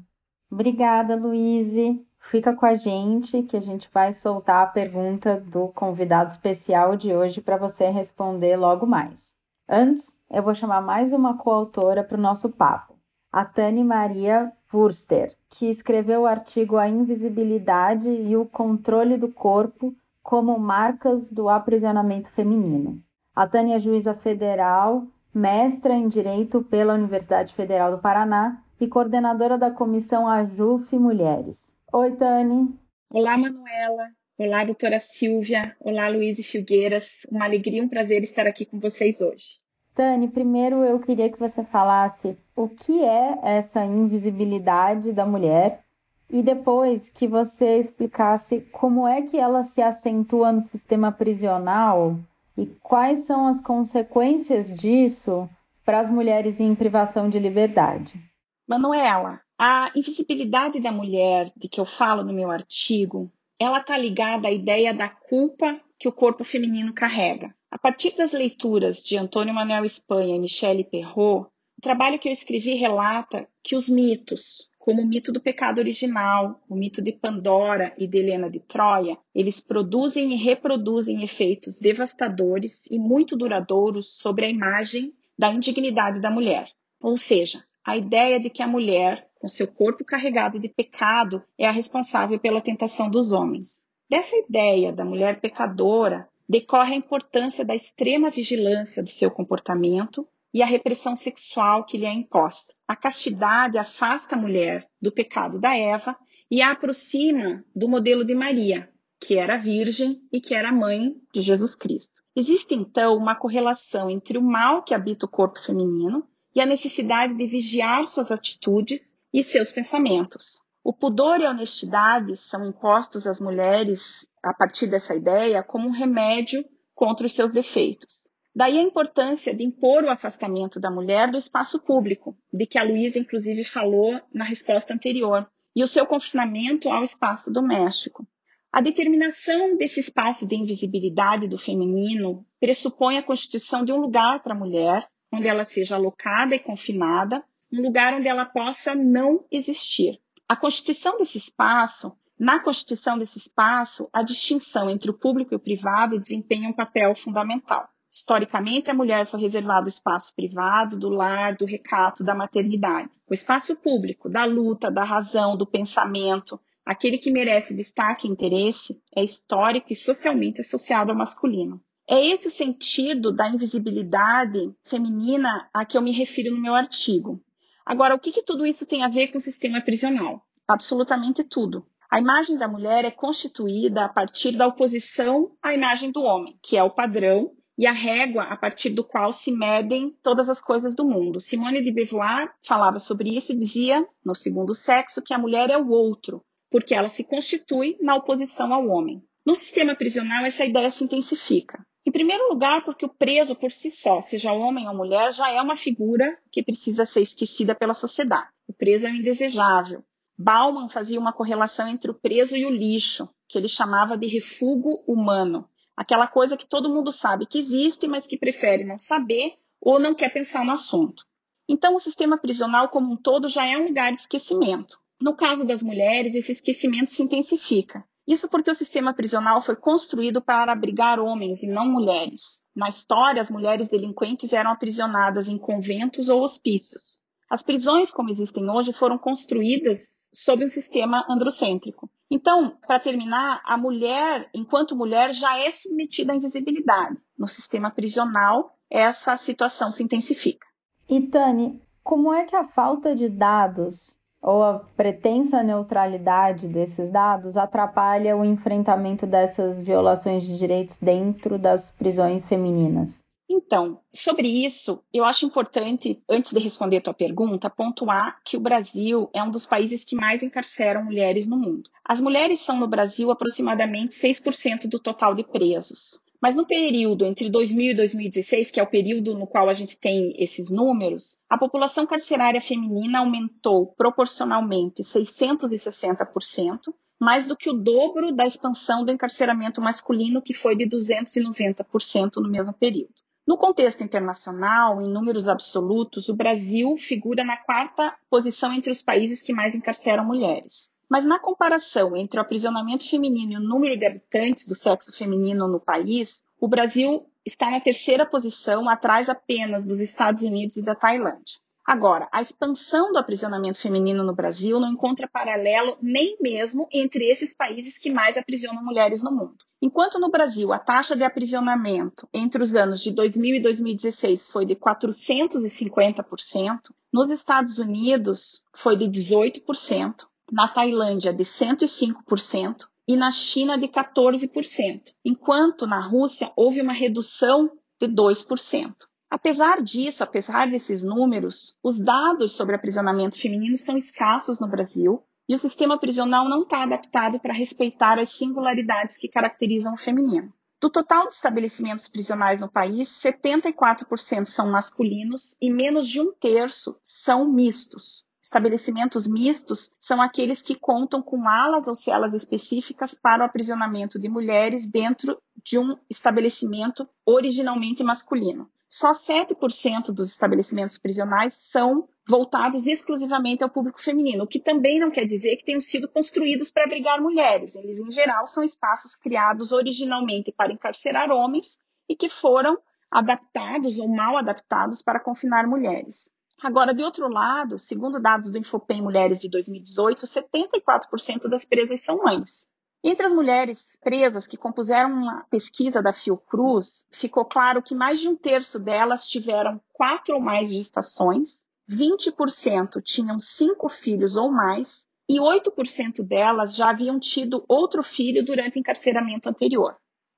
Obrigada, 0.50 1.16
Luíse. 1.16 2.00
Fica 2.30 2.54
com 2.54 2.66
a 2.66 2.74
gente 2.74 3.42
que 3.42 3.56
a 3.56 3.60
gente 3.60 3.88
vai 3.92 4.12
soltar 4.12 4.64
a 4.64 4.66
pergunta 4.66 5.40
do 5.40 5.68
convidado 5.68 6.30
especial 6.30 6.96
de 6.96 7.12
hoje 7.12 7.40
para 7.40 7.56
você 7.56 7.88
responder 7.90 8.56
logo 8.56 8.86
mais. 8.86 9.32
Antes, 9.68 10.12
eu 10.30 10.42
vou 10.42 10.54
chamar 10.54 10.80
mais 10.80 11.12
uma 11.12 11.36
coautora 11.36 12.04
para 12.04 12.18
o 12.18 12.20
nosso 12.20 12.50
papo, 12.50 12.98
a 13.32 13.44
Tani 13.44 13.82
Maria 13.82 14.52
Wurster, 14.74 15.34
que 15.48 15.66
escreveu 15.66 16.22
o 16.22 16.26
artigo 16.26 16.76
A 16.76 16.88
Invisibilidade 16.88 18.08
e 18.08 18.36
o 18.36 18.44
Controle 18.44 19.16
do 19.16 19.28
Corpo 19.28 19.94
como 20.22 20.58
Marcas 20.58 21.30
do 21.30 21.48
Aprisionamento 21.48 22.28
Feminino. 22.30 23.00
A 23.36 23.46
Tânia 23.46 23.76
é 23.76 23.80
juíza 23.80 24.14
federal, 24.14 25.06
mestra 25.32 25.94
em 25.94 26.08
Direito 26.08 26.62
pela 26.62 26.94
Universidade 26.94 27.54
Federal 27.54 27.92
do 27.92 27.98
Paraná 27.98 28.62
e 28.80 28.88
coordenadora 28.88 29.56
da 29.56 29.70
Comissão 29.70 30.26
AJUF 30.26 30.98
Mulheres. 30.98 31.70
Oi, 31.92 32.12
Tani. 32.16 32.74
Olá, 33.10 33.36
Manuela. 33.36 34.10
Olá, 34.36 34.64
doutora 34.64 34.98
Silvia. 34.98 35.76
Olá, 35.78 36.08
Luiz 36.08 36.44
Filgueiras. 36.44 37.08
Uma 37.30 37.44
alegria 37.44 37.78
e 37.78 37.82
um 37.82 37.88
prazer 37.88 38.22
estar 38.22 38.46
aqui 38.46 38.66
com 38.66 38.80
vocês 38.80 39.20
hoje. 39.20 39.63
Tani, 39.94 40.26
primeiro 40.26 40.84
eu 40.84 40.98
queria 40.98 41.30
que 41.30 41.38
você 41.38 41.62
falasse 41.62 42.36
o 42.56 42.68
que 42.68 43.04
é 43.04 43.38
essa 43.42 43.84
invisibilidade 43.84 45.12
da 45.12 45.24
mulher 45.24 45.84
e 46.28 46.42
depois 46.42 47.08
que 47.08 47.28
você 47.28 47.78
explicasse 47.78 48.60
como 48.72 49.06
é 49.06 49.22
que 49.22 49.38
ela 49.38 49.62
se 49.62 49.80
acentua 49.80 50.50
no 50.50 50.62
sistema 50.62 51.12
prisional 51.12 52.18
e 52.56 52.66
quais 52.82 53.20
são 53.20 53.46
as 53.46 53.60
consequências 53.60 54.72
disso 54.72 55.48
para 55.84 56.00
as 56.00 56.10
mulheres 56.10 56.58
em 56.58 56.74
privação 56.74 57.30
de 57.30 57.38
liberdade. 57.38 58.20
Manuela, 58.66 59.40
a 59.56 59.92
invisibilidade 59.94 60.80
da 60.80 60.90
mulher, 60.90 61.52
de 61.56 61.68
que 61.68 61.80
eu 61.80 61.84
falo 61.84 62.24
no 62.24 62.32
meu 62.32 62.50
artigo, 62.50 63.30
ela 63.60 63.78
está 63.78 63.96
ligada 63.96 64.48
à 64.48 64.50
ideia 64.50 64.92
da 64.92 65.08
culpa 65.08 65.80
que 65.98 66.08
o 66.08 66.12
corpo 66.12 66.42
feminino 66.42 66.92
carrega. 66.92 67.54
A 67.74 67.78
partir 67.78 68.14
das 68.16 68.30
leituras 68.30 69.02
de 69.02 69.16
Antônio 69.16 69.52
Manuel 69.52 69.84
Espanha 69.84 70.36
e 70.36 70.38
Michele 70.38 70.84
Perrault, 70.84 71.48
o 71.76 71.82
trabalho 71.82 72.20
que 72.20 72.28
eu 72.28 72.32
escrevi 72.32 72.74
relata 72.74 73.48
que 73.64 73.74
os 73.74 73.88
mitos, 73.88 74.70
como 74.78 75.02
o 75.02 75.04
mito 75.04 75.32
do 75.32 75.40
pecado 75.40 75.80
original, 75.80 76.62
o 76.70 76.76
mito 76.76 77.02
de 77.02 77.10
Pandora 77.10 77.92
e 77.98 78.06
de 78.06 78.16
Helena 78.16 78.48
de 78.48 78.60
Troia, 78.60 79.18
eles 79.34 79.58
produzem 79.58 80.32
e 80.32 80.36
reproduzem 80.36 81.24
efeitos 81.24 81.80
devastadores 81.80 82.86
e 82.92 82.96
muito 82.96 83.36
duradouros 83.36 84.18
sobre 84.18 84.46
a 84.46 84.48
imagem 84.48 85.12
da 85.36 85.50
indignidade 85.50 86.20
da 86.20 86.30
mulher. 86.30 86.70
Ou 87.00 87.18
seja, 87.18 87.64
a 87.84 87.96
ideia 87.96 88.38
de 88.38 88.50
que 88.50 88.62
a 88.62 88.68
mulher 88.68 89.28
com 89.40 89.48
seu 89.48 89.66
corpo 89.66 90.04
carregado 90.04 90.58
de 90.58 90.70
pecado, 90.70 91.42
é 91.58 91.66
a 91.66 91.70
responsável 91.70 92.38
pela 92.38 92.62
tentação 92.62 93.10
dos 93.10 93.30
homens. 93.30 93.84
Dessa 94.08 94.34
ideia 94.36 94.90
da 94.90 95.04
mulher 95.04 95.38
pecadora 95.38 96.26
decorre 96.48 96.94
a 96.94 96.96
importância 96.96 97.64
da 97.64 97.74
extrema 97.74 98.30
vigilância 98.30 99.02
do 99.02 99.10
seu 99.10 99.30
comportamento 99.30 100.26
e 100.52 100.62
a 100.62 100.66
repressão 100.66 101.16
sexual 101.16 101.84
que 101.84 101.98
lhe 101.98 102.06
é 102.06 102.12
imposta. 102.12 102.74
A 102.86 102.94
castidade 102.94 103.78
afasta 103.78 104.34
a 104.34 104.38
mulher 104.38 104.88
do 105.00 105.10
pecado 105.10 105.58
da 105.58 105.76
Eva 105.76 106.16
e 106.50 106.62
a 106.62 106.70
aproxima 106.70 107.64
do 107.74 107.88
modelo 107.88 108.24
de 108.24 108.34
Maria, 108.34 108.88
que 109.20 109.36
era 109.36 109.56
virgem 109.56 110.20
e 110.32 110.40
que 110.40 110.54
era 110.54 110.70
mãe 110.70 111.14
de 111.32 111.42
Jesus 111.42 111.74
Cristo. 111.74 112.22
Existe 112.36 112.74
então 112.74 113.16
uma 113.16 113.34
correlação 113.34 114.10
entre 114.10 114.36
o 114.38 114.42
mal 114.42 114.82
que 114.82 114.94
habita 114.94 115.26
o 115.26 115.28
corpo 115.28 115.60
feminino 115.60 116.26
e 116.54 116.60
a 116.60 116.66
necessidade 116.66 117.34
de 117.36 117.46
vigiar 117.46 118.06
suas 118.06 118.30
atitudes 118.30 119.00
e 119.32 119.42
seus 119.42 119.72
pensamentos. 119.72 120.63
O 120.86 120.92
pudor 120.92 121.40
e 121.40 121.46
a 121.46 121.50
honestidade 121.50 122.36
são 122.36 122.68
impostos 122.68 123.26
às 123.26 123.40
mulheres 123.40 124.28
a 124.42 124.52
partir 124.52 124.86
dessa 124.86 125.14
ideia 125.14 125.62
como 125.62 125.88
um 125.88 125.92
remédio 125.92 126.62
contra 126.94 127.26
os 127.26 127.32
seus 127.32 127.54
defeitos. 127.54 128.28
Daí 128.54 128.78
a 128.78 128.82
importância 128.82 129.54
de 129.54 129.64
impor 129.64 130.04
o 130.04 130.10
afastamento 130.10 130.78
da 130.78 130.90
mulher 130.90 131.30
do 131.30 131.38
espaço 131.38 131.82
público, 131.82 132.36
de 132.52 132.66
que 132.66 132.78
a 132.78 132.84
Luísa 132.84 133.18
inclusive 133.18 133.64
falou 133.64 134.20
na 134.30 134.44
resposta 134.44 134.92
anterior, 134.92 135.48
e 135.74 135.82
o 135.82 135.86
seu 135.86 136.04
confinamento 136.04 136.90
ao 136.90 137.02
espaço 137.02 137.50
doméstico. 137.50 138.28
A 138.70 138.82
determinação 138.82 139.78
desse 139.78 140.00
espaço 140.00 140.46
de 140.46 140.54
invisibilidade 140.54 141.48
do 141.48 141.56
feminino 141.56 142.44
pressupõe 142.60 143.16
a 143.16 143.22
constituição 143.22 143.86
de 143.86 143.92
um 143.92 143.96
lugar 143.96 144.42
para 144.42 144.52
a 144.52 144.58
mulher, 144.58 145.08
onde 145.32 145.48
ela 145.48 145.64
seja 145.64 145.94
alocada 145.94 146.54
e 146.54 146.58
confinada, 146.58 147.42
um 147.72 147.80
lugar 147.80 148.12
onde 148.12 148.28
ela 148.28 148.44
possa 148.44 148.94
não 148.94 149.46
existir. 149.50 150.20
A 150.46 150.54
constituição 150.54 151.16
desse 151.16 151.38
espaço, 151.38 152.12
na 152.38 152.60
constituição 152.62 153.18
desse 153.18 153.38
espaço, 153.38 154.08
a 154.12 154.22
distinção 154.22 154.90
entre 154.90 155.10
o 155.10 155.18
público 155.18 155.54
e 155.54 155.56
o 155.56 155.60
privado 155.60 156.20
desempenha 156.20 156.68
um 156.68 156.72
papel 156.74 157.14
fundamental. 157.14 157.88
Historicamente, 158.12 158.90
a 158.90 158.94
mulher 158.94 159.26
foi 159.26 159.40
reservada 159.40 159.86
o 159.86 159.88
espaço 159.88 160.34
privado, 160.36 160.98
do 160.98 161.08
lar, 161.08 161.56
do 161.56 161.64
recato, 161.64 162.22
da 162.22 162.34
maternidade. 162.34 163.10
O 163.28 163.32
espaço 163.32 163.74
público, 163.74 164.28
da 164.28 164.44
luta, 164.44 164.90
da 164.90 165.02
razão, 165.02 165.56
do 165.56 165.66
pensamento, 165.66 166.60
aquele 166.84 167.16
que 167.16 167.32
merece 167.32 167.74
destaque 167.74 168.28
e 168.28 168.30
interesse, 168.30 169.00
é 169.16 169.24
histórico 169.24 169.92
e 169.92 169.96
socialmente 169.96 170.60
associado 170.60 171.10
ao 171.10 171.18
masculino. 171.18 171.82
É 172.08 172.22
esse 172.26 172.48
o 172.48 172.50
sentido 172.50 173.32
da 173.32 173.48
invisibilidade 173.48 174.72
feminina 174.84 175.68
a 175.72 175.86
que 175.86 175.96
eu 175.96 176.02
me 176.02 176.12
refiro 176.12 176.54
no 176.54 176.60
meu 176.60 176.74
artigo. 176.74 177.42
Agora, 177.84 178.14
o 178.14 178.18
que, 178.18 178.32
que 178.32 178.42
tudo 178.42 178.66
isso 178.66 178.86
tem 178.86 179.04
a 179.04 179.08
ver 179.08 179.28
com 179.28 179.38
o 179.38 179.40
sistema 179.40 179.80
prisional? 179.80 180.46
Absolutamente 180.66 181.44
tudo. 181.44 181.86
A 182.10 182.18
imagem 182.18 182.56
da 182.56 182.68
mulher 182.68 183.04
é 183.04 183.10
constituída 183.10 184.04
a 184.04 184.08
partir 184.08 184.52
da 184.52 184.66
oposição 184.66 185.50
à 185.62 185.74
imagem 185.74 186.10
do 186.10 186.22
homem, 186.22 186.58
que 186.62 186.76
é 186.76 186.82
o 186.82 186.90
padrão 186.90 187.50
e 187.76 187.86
a 187.86 187.92
régua 187.92 188.44
a 188.44 188.56
partir 188.56 188.90
do 188.90 189.04
qual 189.04 189.32
se 189.32 189.50
medem 189.50 190.16
todas 190.22 190.48
as 190.48 190.60
coisas 190.60 190.94
do 190.94 191.04
mundo. 191.04 191.40
Simone 191.40 191.82
de 191.82 191.92
Beauvoir 191.92 192.52
falava 192.62 192.98
sobre 192.98 193.36
isso 193.36 193.52
e 193.52 193.58
dizia, 193.58 194.06
no 194.24 194.34
segundo 194.34 194.74
sexo, 194.74 195.22
que 195.22 195.34
a 195.34 195.38
mulher 195.38 195.70
é 195.70 195.76
o 195.76 195.90
outro, 195.90 196.44
porque 196.70 196.94
ela 196.94 197.08
se 197.08 197.24
constitui 197.24 197.96
na 198.00 198.14
oposição 198.14 198.72
ao 198.72 198.86
homem. 198.86 199.22
No 199.44 199.54
sistema 199.54 199.94
prisional, 199.94 200.44
essa 200.44 200.64
ideia 200.64 200.90
se 200.90 201.04
intensifica. 201.04 201.84
Em 202.06 202.12
primeiro 202.12 202.48
lugar, 202.48 202.84
porque 202.84 203.06
o 203.06 203.08
preso 203.08 203.54
por 203.56 203.72
si 203.72 203.90
só, 203.90 204.20
seja 204.20 204.52
homem 204.52 204.86
ou 204.86 204.94
mulher, 204.94 205.32
já 205.32 205.50
é 205.50 205.60
uma 205.60 205.76
figura 205.76 206.38
que 206.50 206.62
precisa 206.62 207.06
ser 207.06 207.22
esquecida 207.22 207.74
pela 207.74 207.94
sociedade. 207.94 208.48
O 208.68 208.74
preso 208.74 209.06
é 209.06 209.10
um 209.10 209.14
indesejável. 209.14 210.04
Bauman 210.36 210.88
fazia 210.88 211.18
uma 211.18 211.32
correlação 211.32 211.88
entre 211.88 212.10
o 212.10 212.14
preso 212.14 212.56
e 212.56 212.66
o 212.66 212.70
lixo, 212.70 213.28
que 213.48 213.56
ele 213.56 213.68
chamava 213.68 214.18
de 214.18 214.26
refúgio 214.26 215.02
humano. 215.06 215.68
Aquela 215.96 216.26
coisa 216.26 216.56
que 216.56 216.66
todo 216.66 216.92
mundo 216.92 217.10
sabe 217.10 217.46
que 217.46 217.58
existe, 217.58 218.06
mas 218.06 218.26
que 218.26 218.36
prefere 218.36 218.84
não 218.84 218.98
saber 218.98 219.54
ou 219.80 219.98
não 219.98 220.14
quer 220.14 220.30
pensar 220.30 220.64
no 220.64 220.72
assunto. 220.72 221.24
Então, 221.68 221.94
o 221.94 222.00
sistema 222.00 222.36
prisional 222.36 222.88
como 222.88 223.12
um 223.12 223.16
todo 223.16 223.48
já 223.48 223.64
é 223.64 223.78
um 223.78 223.86
lugar 223.86 224.12
de 224.12 224.20
esquecimento. 224.20 224.98
No 225.20 225.34
caso 225.34 225.64
das 225.64 225.82
mulheres, 225.82 226.34
esse 226.34 226.52
esquecimento 226.52 227.10
se 227.10 227.22
intensifica. 227.22 228.04
Isso 228.26 228.48
porque 228.48 228.70
o 228.70 228.74
sistema 228.74 229.12
prisional 229.12 229.60
foi 229.60 229.76
construído 229.76 230.40
para 230.40 230.72
abrigar 230.72 231.20
homens 231.20 231.62
e 231.62 231.66
não 231.66 231.86
mulheres. 231.86 232.62
Na 232.74 232.88
história, 232.88 233.40
as 233.40 233.50
mulheres 233.50 233.88
delinquentes 233.88 234.52
eram 234.52 234.70
aprisionadas 234.70 235.46
em 235.46 235.58
conventos 235.58 236.28
ou 236.28 236.42
hospícios. 236.42 237.22
As 237.50 237.62
prisões, 237.62 238.10
como 238.10 238.30
existem 238.30 238.68
hoje, 238.68 238.92
foram 238.92 239.18
construídas 239.18 240.00
sob 240.32 240.64
um 240.64 240.68
sistema 240.68 241.24
androcêntrico. 241.30 242.10
Então, 242.30 242.76
para 242.86 242.98
terminar, 242.98 243.62
a 243.64 243.76
mulher, 243.76 244.50
enquanto 244.52 244.96
mulher, 244.96 245.32
já 245.32 245.56
é 245.58 245.70
submetida 245.70 246.32
à 246.32 246.36
invisibilidade. 246.36 247.16
No 247.38 247.46
sistema 247.46 247.90
prisional, 247.90 248.76
essa 248.90 249.36
situação 249.36 249.90
se 249.92 250.02
intensifica. 250.02 250.66
E 251.08 251.20
Tani, 251.28 251.80
como 252.02 252.32
é 252.32 252.44
que 252.44 252.56
a 252.56 252.66
falta 252.66 253.14
de 253.14 253.28
dados 253.28 254.18
ou 254.44 254.62
a 254.62 254.78
pretensa 254.94 255.62
neutralidade 255.62 256.68
desses 256.68 257.10
dados 257.10 257.56
atrapalha 257.56 258.36
o 258.36 258.44
enfrentamento 258.44 259.26
dessas 259.26 259.80
violações 259.80 260.44
de 260.44 260.58
direitos 260.58 260.98
dentro 260.98 261.58
das 261.58 261.90
prisões 261.92 262.46
femininas? 262.46 263.18
Então, 263.48 264.00
sobre 264.12 264.48
isso, 264.48 265.02
eu 265.12 265.24
acho 265.24 265.46
importante, 265.46 266.22
antes 266.28 266.52
de 266.52 266.58
responder 266.58 266.98
a 266.98 267.00
tua 267.00 267.14
pergunta, 267.14 267.70
pontuar 267.70 268.38
que 268.44 268.56
o 268.56 268.60
Brasil 268.60 269.30
é 269.32 269.42
um 269.42 269.50
dos 269.50 269.66
países 269.66 270.04
que 270.04 270.16
mais 270.16 270.42
encarceram 270.42 271.04
mulheres 271.04 271.46
no 271.46 271.56
mundo. 271.56 271.88
As 272.04 272.20
mulheres 272.20 272.60
são 272.60 272.78
no 272.78 272.88
Brasil 272.88 273.30
aproximadamente 273.30 274.14
6% 274.14 274.88
do 274.88 274.98
total 274.98 275.34
de 275.34 275.44
presos. 275.44 276.22
Mas 276.40 276.54
no 276.54 276.66
período 276.66 277.24
entre 277.24 277.48
2000 277.48 277.92
e 277.92 277.96
2016, 277.96 278.70
que 278.70 278.78
é 278.78 278.82
o 278.82 278.90
período 278.90 279.34
no 279.34 279.46
qual 279.46 279.68
a 279.68 279.74
gente 279.74 279.98
tem 279.98 280.34
esses 280.38 280.70
números, 280.70 281.40
a 281.48 281.56
população 281.56 282.06
carcerária 282.06 282.60
feminina 282.60 283.20
aumentou 283.20 283.94
proporcionalmente 283.94 285.02
660%, 285.02 286.94
mais 287.20 287.46
do 287.46 287.56
que 287.56 287.70
o 287.70 287.74
dobro 287.74 288.32
da 288.32 288.46
expansão 288.46 289.04
do 289.04 289.10
encarceramento 289.10 289.80
masculino, 289.80 290.42
que 290.42 290.52
foi 290.52 290.76
de 290.76 290.84
290% 290.84 292.36
no 292.36 292.50
mesmo 292.50 292.72
período. 292.74 293.14
No 293.46 293.58
contexto 293.58 294.02
internacional, 294.02 295.02
em 295.02 295.08
números 295.08 295.48
absolutos, 295.48 296.30
o 296.30 296.34
Brasil 296.34 296.96
figura 296.96 297.44
na 297.44 297.58
quarta 297.58 298.16
posição 298.30 298.72
entre 298.72 298.90
os 298.90 299.02
países 299.02 299.42
que 299.42 299.52
mais 299.52 299.74
encarceram 299.74 300.24
mulheres. 300.24 300.90
Mas 301.14 301.24
na 301.24 301.38
comparação 301.38 302.16
entre 302.16 302.40
o 302.40 302.42
aprisionamento 302.42 303.08
feminino 303.08 303.52
e 303.52 303.56
o 303.56 303.60
número 303.60 303.96
de 303.96 304.04
habitantes 304.04 304.66
do 304.66 304.74
sexo 304.74 305.16
feminino 305.16 305.68
no 305.68 305.78
país, 305.78 306.42
o 306.58 306.66
Brasil 306.66 307.24
está 307.46 307.70
na 307.70 307.78
terceira 307.78 308.26
posição, 308.26 308.88
atrás 308.88 309.28
apenas 309.28 309.84
dos 309.84 310.00
Estados 310.00 310.42
Unidos 310.42 310.76
e 310.76 310.82
da 310.82 310.96
Tailândia. 310.96 311.60
Agora, 311.86 312.28
a 312.32 312.42
expansão 312.42 313.12
do 313.12 313.18
aprisionamento 313.18 313.80
feminino 313.80 314.24
no 314.24 314.34
Brasil 314.34 314.80
não 314.80 314.90
encontra 314.90 315.28
paralelo 315.28 315.96
nem 316.02 316.36
mesmo 316.40 316.88
entre 316.92 317.26
esses 317.26 317.54
países 317.54 317.96
que 317.96 318.10
mais 318.10 318.36
aprisionam 318.36 318.82
mulheres 318.82 319.22
no 319.22 319.30
mundo. 319.30 319.58
Enquanto 319.80 320.18
no 320.18 320.32
Brasil 320.32 320.72
a 320.72 320.80
taxa 320.80 321.14
de 321.14 321.22
aprisionamento 321.22 322.28
entre 322.34 322.60
os 322.60 322.74
anos 322.74 323.00
de 323.00 323.12
2000 323.12 323.54
e 323.54 323.62
2016 323.62 324.48
foi 324.48 324.66
de 324.66 324.74
450%, 324.74 326.80
nos 327.12 327.30
Estados 327.30 327.78
Unidos 327.78 328.64
foi 328.74 328.96
de 328.96 329.04
18%, 329.04 330.26
na 330.50 330.68
Tailândia 330.68 331.32
de 331.32 331.44
105% 331.44 332.86
e 333.06 333.16
na 333.16 333.30
China 333.30 333.78
de 333.78 333.86
14%, 333.88 335.12
enquanto 335.24 335.86
na 335.86 336.00
Rússia 336.00 336.52
houve 336.56 336.80
uma 336.80 336.92
redução 336.92 337.70
de 338.00 338.08
2%. 338.08 338.94
Apesar 339.30 339.82
disso, 339.82 340.22
apesar 340.22 340.70
desses 340.70 341.02
números, 341.02 341.76
os 341.82 341.98
dados 341.98 342.52
sobre 342.52 342.76
aprisionamento 342.76 343.38
feminino 343.38 343.76
são 343.76 343.96
escassos 343.96 344.60
no 344.60 344.68
Brasil 344.68 345.22
e 345.48 345.54
o 345.54 345.58
sistema 345.58 345.98
prisional 345.98 346.48
não 346.48 346.62
está 346.62 346.82
adaptado 346.82 347.38
para 347.40 347.52
respeitar 347.52 348.18
as 348.18 348.30
singularidades 348.30 349.16
que 349.16 349.28
caracterizam 349.28 349.94
o 349.94 349.98
feminino. 349.98 350.52
Do 350.80 350.90
total 350.90 351.28
de 351.28 351.34
estabelecimentos 351.34 352.08
prisionais 352.08 352.60
no 352.60 352.70
país, 352.70 353.08
74% 353.08 354.46
são 354.46 354.70
masculinos 354.70 355.56
e 355.60 355.70
menos 355.70 356.08
de 356.08 356.20
um 356.20 356.32
terço 356.32 356.98
são 357.02 357.50
mistos. 357.50 358.24
Estabelecimentos 358.54 359.26
mistos 359.26 359.96
são 359.98 360.22
aqueles 360.22 360.62
que 360.62 360.76
contam 360.76 361.20
com 361.20 361.48
alas 361.48 361.88
ou 361.88 361.96
celas 361.96 362.34
específicas 362.34 363.12
para 363.12 363.42
o 363.42 363.44
aprisionamento 363.44 364.16
de 364.16 364.28
mulheres 364.28 364.86
dentro 364.86 365.42
de 365.64 365.76
um 365.76 365.96
estabelecimento 366.08 367.08
originalmente 367.26 368.04
masculino 368.04 368.70
só 368.88 369.12
7% 369.12 370.12
dos 370.12 370.30
estabelecimentos 370.30 370.98
prisionais 370.98 371.54
são 371.54 372.08
voltados 372.28 372.86
exclusivamente 372.86 373.64
ao 373.64 373.68
público 373.68 374.00
feminino, 374.00 374.44
o 374.44 374.46
que 374.46 374.60
também 374.60 375.00
não 375.00 375.10
quer 375.10 375.24
dizer 375.24 375.56
que 375.56 375.64
tenham 375.64 375.80
sido 375.80 376.08
construídos 376.08 376.70
para 376.70 376.84
abrigar 376.84 377.20
mulheres. 377.20 377.74
Eles, 377.74 377.98
em 377.98 378.12
geral, 378.12 378.46
são 378.46 378.62
espaços 378.62 379.16
criados 379.16 379.72
originalmente 379.72 380.52
para 380.52 380.72
encarcerar 380.72 381.32
homens 381.32 381.80
e 382.08 382.14
que 382.14 382.28
foram 382.28 382.78
adaptados 383.10 383.98
ou 383.98 384.06
mal 384.06 384.36
adaptados 384.36 385.02
para 385.02 385.18
confinar 385.18 385.66
mulheres. 385.66 386.32
Agora, 386.64 386.94
de 386.94 387.02
outro 387.02 387.28
lado, 387.28 387.78
segundo 387.78 388.18
dados 388.18 388.50
do 388.50 388.56
Infopem 388.56 389.02
Mulheres 389.02 389.38
de 389.38 389.50
2018, 389.50 390.24
74% 390.24 391.46
das 391.46 391.66
presas 391.66 392.00
são 392.00 392.22
mães. 392.24 392.66
Entre 393.04 393.26
as 393.26 393.34
mulheres 393.34 393.98
presas 394.02 394.46
que 394.46 394.56
compuseram 394.56 395.12
uma 395.12 395.44
pesquisa 395.50 396.00
da 396.00 396.10
Fiocruz, 396.10 397.06
ficou 397.12 397.44
claro 397.44 397.82
que 397.82 397.94
mais 397.94 398.18
de 398.18 398.30
um 398.30 398.34
terço 398.34 398.78
delas 398.78 399.28
tiveram 399.28 399.78
quatro 399.92 400.36
ou 400.36 400.40
mais 400.40 400.70
gestações, 400.70 401.50
20% 401.86 403.02
tinham 403.02 403.38
cinco 403.38 403.90
filhos 403.90 404.34
ou 404.34 404.50
mais, 404.50 405.06
e 405.28 405.38
8% 405.38 406.26
delas 406.26 406.74
já 406.74 406.88
haviam 406.88 407.20
tido 407.20 407.62
outro 407.68 408.02
filho 408.02 408.42
durante 408.42 408.78
o 408.78 408.80
encarceramento 408.80 409.50
anterior. 409.50 409.94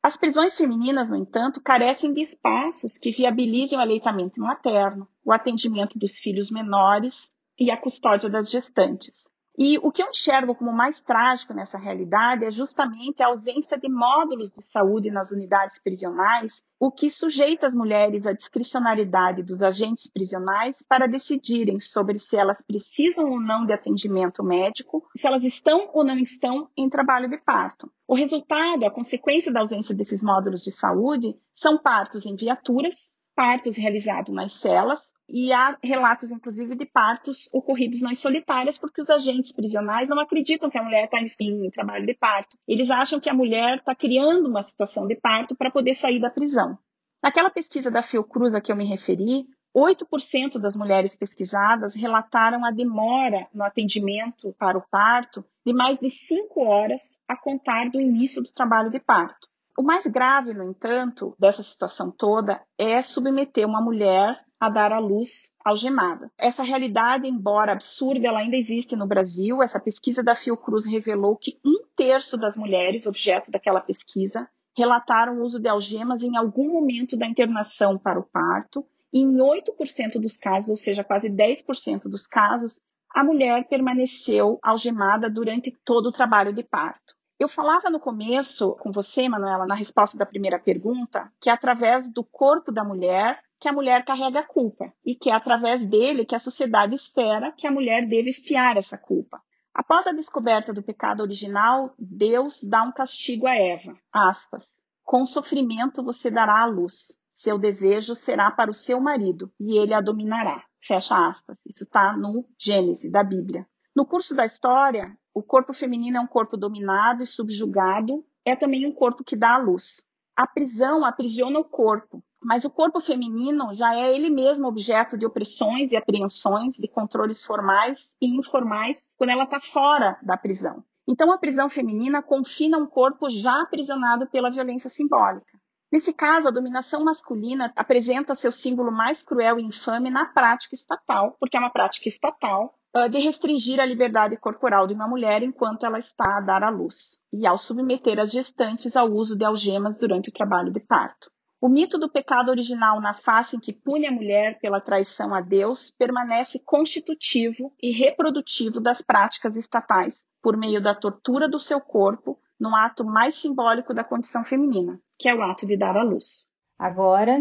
As 0.07 0.17
prisões 0.17 0.57
femininas, 0.57 1.09
no 1.09 1.17
entanto, 1.17 1.61
carecem 1.61 2.15
de 2.15 2.23
espaços 2.23 2.97
que 2.97 3.11
viabilizem 3.11 3.77
o 3.77 3.81
aleitamento 3.83 4.41
materno, 4.41 5.09
o 5.25 5.33
atendimento 5.33 5.99
dos 5.99 6.17
filhos 6.17 6.49
menores 6.49 7.33
e 7.59 7.73
a 7.73 7.77
custódia 7.77 8.31
das 8.31 8.49
gestantes. 8.49 9.29
E 9.59 9.79
o 9.79 9.91
que 9.91 10.03
eu 10.03 10.11
enxergo 10.11 10.55
como 10.55 10.71
mais 10.71 11.01
trágico 11.01 11.55
nessa 11.55 11.79
realidade 11.79 12.45
é 12.45 12.51
justamente 12.51 13.23
a 13.23 13.29
ausência 13.29 13.79
de 13.79 13.89
módulos 13.89 14.53
de 14.53 14.63
saúde 14.63 15.11
nas 15.11 15.31
unidades 15.31 15.79
prisionais, 15.79 16.63
o 16.79 16.93
que 16.93 17.09
sujeita 17.09 17.67
as 17.67 17.75
mulheres 17.75 18.27
à 18.27 18.33
discricionariedade 18.33 19.43
dos 19.43 19.63
agentes 19.63 20.11
prisionais 20.11 20.77
para 20.87 21.07
decidirem 21.07 21.81
sobre 21.81 22.19
se 22.19 22.37
elas 22.37 22.63
precisam 22.63 23.31
ou 23.31 23.41
não 23.41 23.65
de 23.65 23.73
atendimento 23.73 24.45
médico, 24.45 25.09
se 25.17 25.27
elas 25.27 25.43
estão 25.43 25.89
ou 25.95 26.05
não 26.05 26.19
estão 26.19 26.69
em 26.77 26.91
trabalho 26.91 27.31
de 27.31 27.39
parto. 27.39 27.91
O 28.07 28.15
resultado, 28.15 28.85
a 28.85 28.91
consequência 28.91 29.51
da 29.51 29.61
ausência 29.61 29.95
desses 29.95 30.23
módulos 30.23 30.63
de 30.63 30.71
saúde, 30.71 31.35
são 31.51 31.79
partos 31.79 32.27
em 32.27 32.37
viaturas, 32.37 33.17
partos 33.35 33.77
realizados 33.77 34.35
nas 34.35 34.53
celas, 34.53 35.16
e 35.29 35.53
há 35.53 35.77
relatos, 35.83 36.31
inclusive, 36.31 36.77
de 36.77 36.87
partos 36.87 37.49
ocorridos 37.53 38.01
nas 38.01 38.19
solitárias, 38.19 38.79
porque 38.79 39.01
os 39.01 39.11
agentes 39.11 39.53
prisionais 39.53 40.09
não 40.09 40.21
acreditam 40.21 40.71
que 40.71 40.79
a 40.79 40.83
mulher 40.83 41.05
está 41.05 41.19
em 41.41 41.71
trabalho 41.71 42.07
de 42.07 42.15
parto. 42.15 42.57
Eles 42.67 42.91
acham 42.91 43.19
que 43.19 43.29
a 43.29 43.35
mulher 43.35 43.79
está 43.79 43.95
criando 43.95 44.49
uma 44.49 44.63
situação 44.63 45.07
de 45.07 45.17
parto 45.17 45.57
para 45.57 45.71
poder 45.71 45.95
sair 45.95 46.21
da 46.21 46.31
prisão. 46.31 46.79
Naquela 47.23 47.51
pesquisa 47.51 47.91
da 47.91 48.03
Fiocruz 48.03 48.55
a 48.55 48.61
que 48.61 48.71
eu 48.71 48.77
me 48.77 48.87
referi, 48.87 49.47
8% 49.77 50.59
das 50.59 50.75
mulheres 50.75 51.15
pesquisadas 51.15 51.95
relataram 51.95 52.65
a 52.65 52.71
demora 52.71 53.47
no 53.53 53.63
atendimento 53.63 54.55
para 54.59 54.79
o 54.79 54.87
parto 54.89 55.45
de 55.67 55.75
mais 55.75 55.99
de 55.99 56.09
5 56.09 56.65
horas 56.65 57.19
a 57.29 57.37
contar 57.37 57.91
do 57.91 58.01
início 58.01 58.43
do 58.43 58.53
trabalho 58.53 58.91
de 58.91 59.01
parto. 59.01 59.49
O 59.79 59.83
mais 59.83 60.07
grave, 60.07 60.55
no 60.55 60.65
entanto, 60.65 61.37
dessa 61.39 61.63
situação 61.63 62.11
toda 62.11 62.63
é 62.79 63.03
submeter 63.03 63.67
uma 63.67 63.83
mulher 63.83 64.46
a 64.59 64.69
dar 64.69 64.93
à 64.93 64.99
luz 64.99 65.53
algemada. 65.65 66.31
Essa 66.39 66.63
realidade, 66.63 67.29
embora 67.29 67.73
absurda, 67.73 68.27
ela 68.27 68.41
ainda 68.41 68.57
existe 68.57 68.97
no 68.97 69.07
Brasil. 69.07 69.63
Essa 69.63 69.81
pesquisa 69.81 70.23
da 70.23 70.35
Fiocruz 70.35 70.85
revelou 70.85 71.37
que 71.37 71.59
um 71.65 71.85
terço 71.95 72.37
das 72.37 72.57
mulheres 72.57 73.07
objeto 73.07 73.51
daquela 73.51 73.81
pesquisa 73.81 74.49
relataram 74.77 75.39
o 75.39 75.43
uso 75.43 75.59
de 75.59 75.69
algemas 75.69 76.23
em 76.23 76.37
algum 76.37 76.73
momento 76.73 77.17
da 77.17 77.27
internação 77.27 77.99
para 77.99 78.19
o 78.19 78.25
parto. 78.25 78.85
E 79.13 79.21
em 79.21 79.37
8% 79.37 80.21
dos 80.21 80.37
casos, 80.37 80.69
ou 80.69 80.77
seja, 80.77 81.05
quase 81.05 81.31
10% 81.31 82.03
dos 82.05 82.27
casos, 82.27 82.83
a 83.15 83.25
mulher 83.25 83.67
permaneceu 83.69 84.59
algemada 84.63 85.31
durante 85.31 85.71
todo 85.85 86.07
o 86.07 86.13
trabalho 86.13 86.53
de 86.53 86.63
parto. 86.63 87.15
Eu 87.39 87.49
falava 87.49 87.91
no 87.91 88.01
começo 88.01 88.77
com 88.77 88.91
você, 88.91 89.29
Manuela, 89.29 89.67
na 89.67 89.75
resposta 89.75 90.17
da 90.17 90.27
primeira 90.27 90.59
pergunta, 90.59 91.31
que 91.41 91.51
através 91.51 92.11
do 92.11 92.25
corpo 92.25 92.73
da 92.73 92.83
mulher 92.83 93.39
que 93.61 93.69
a 93.69 93.73
mulher 93.73 94.05
carrega 94.05 94.41
a 94.41 94.47
culpa 94.47 94.93
e 95.05 95.15
que 95.15 95.31
é 95.31 95.35
através 95.35 95.85
dele 95.85 96.25
que 96.25 96.35
a 96.35 96.39
sociedade 96.39 96.95
espera 96.95 97.53
que 97.53 97.67
a 97.67 97.71
mulher 97.71 98.07
deve 98.07 98.31
espiar 98.31 98.77
essa 98.77 98.99
culpa. 98.99 99.41
Após 99.75 100.07
a 100.07 100.13
descoberta 100.13 100.73
do 100.73 100.83
pecado 100.83 101.21
original, 101.21 101.95
Deus 101.99 102.63
dá 102.65 102.83
um 102.83 102.93
castigo 102.93 103.47
a 103.47 103.55
Eva. 103.55 103.95
Aspas. 104.13 104.83
Com 105.05 105.27
sofrimento 105.27 106.03
você 106.03 106.31
dará 106.31 106.63
a 106.63 106.67
luz. 106.67 107.17
Seu 107.33 107.59
desejo 107.59 108.15
será 108.17 108.51
para 108.51 108.71
o 108.71 108.75
seu 108.75 108.99
marido 109.01 109.53
e 109.61 109.79
ele 109.79 109.93
a 109.93 110.01
dominará. 110.01 110.65
Fecha 110.83 111.29
aspas. 111.29 111.59
Isso 111.67 111.85
está 111.85 112.17
no 112.17 112.49
Gênesis 112.59 113.11
da 113.11 113.23
Bíblia. 113.23 113.67
No 113.95 114.07
curso 114.07 114.35
da 114.35 114.45
história, 114.45 115.17
o 115.35 115.43
corpo 115.43 115.75
feminino 115.75 116.17
é 116.17 116.21
um 116.21 116.27
corpo 116.27 116.57
dominado 116.57 117.23
e 117.23 117.27
subjugado, 117.27 118.25
é 118.45 118.57
também 118.57 118.87
um 118.87 118.93
corpo 118.93 119.23
que 119.23 119.37
dá 119.37 119.55
a 119.55 119.59
luz. 119.59 120.07
A 120.37 120.47
prisão 120.47 121.03
aprisiona 121.03 121.59
o 121.59 121.65
corpo, 121.65 122.23
mas 122.43 122.67
o 122.67 122.71
corpo 122.71 123.01
feminino 123.01 123.73
já 123.73 123.97
é 123.97 124.15
ele 124.15 124.29
mesmo 124.29 124.69
objeto 124.69 125.17
de 125.17 125.25
opressões 125.25 125.93
e 125.93 125.97
apreensões, 125.97 126.77
de 126.77 126.87
controles 126.87 127.43
formais 127.43 128.15
e 128.21 128.37
informais, 128.37 129.09
quando 129.17 129.31
ela 129.31 129.45
está 129.45 129.59
fora 129.59 130.19
da 130.23 130.37
prisão. 130.37 130.85
Então, 131.09 131.33
a 131.33 131.39
prisão 131.39 131.71
feminina 131.71 132.23
confina 132.23 132.77
um 132.77 132.87
corpo 132.87 133.31
já 133.31 133.63
aprisionado 133.63 134.27
pela 134.27 134.51
violência 134.51 134.91
simbólica. 134.91 135.59
Nesse 135.91 136.13
caso, 136.13 136.49
a 136.49 136.51
dominação 136.51 137.03
masculina 137.03 137.73
apresenta 137.75 138.35
seu 138.35 138.53
símbolo 138.53 138.93
mais 138.93 139.23
cruel 139.23 139.59
e 139.59 139.65
infame 139.65 140.11
na 140.11 140.27
prática 140.27 140.75
estatal, 140.75 141.35
porque 141.41 141.57
é 141.57 141.61
uma 141.61 141.73
prática 141.73 142.09
estatal 142.09 142.76
de 143.11 143.19
restringir 143.19 143.79
a 143.79 143.87
liberdade 143.87 144.37
corporal 144.37 144.87
de 144.87 144.95
uma 144.95 145.07
mulher 145.07 145.43
enquanto 145.43 145.85
ela 145.85 145.99
está 145.99 146.39
a 146.39 146.41
dar 146.41 146.63
à 146.63 146.71
luz, 146.71 147.19
e 147.33 147.47
ao 147.47 147.59
submeter 147.59 148.19
as 148.19 148.33
gestantes 148.33 148.97
ao 148.97 149.11
uso 149.11 149.37
de 149.37 149.45
algemas 149.45 149.97
durante 149.97 150.31
o 150.31 150.33
trabalho 150.33 150.73
de 150.73 150.81
parto. 150.81 151.31
O 151.61 151.69
mito 151.69 151.99
do 151.99 152.11
pecado 152.11 152.51
original 152.51 153.01
na 153.01 153.15
face 153.15 153.57
em 153.57 153.61
que 153.61 153.73
pune 153.73 154.07
a 154.07 154.13
mulher 154.13 154.59
pela 154.61 154.81
traição 154.81 155.35
a 155.35 155.41
Deus 155.41 155.91
permanece 155.91 156.61
constitutivo 156.65 157.73
e 157.83 157.91
reprodutivo 157.93 158.81
das 158.81 159.01
práticas 159.01 159.57
estatais, 159.57 160.27
por 160.43 160.57
meio 160.57 160.83
da 160.83 160.95
tortura 160.95 161.49
do 161.49 161.59
seu 161.59 161.81
corpo, 161.81 162.39
no 162.61 162.75
ato 162.75 163.05
mais 163.05 163.35
simbólico 163.37 163.93
da 163.93 164.05
condição 164.05 164.45
feminina, 164.45 165.01
que 165.19 165.29
é 165.29 165.35
o 165.35 165.43
ato 165.43 165.67
de 165.67 165.77
dar 165.77 165.97
à 165.97 166.03
luz. 166.03 166.49
Agora, 166.79 167.39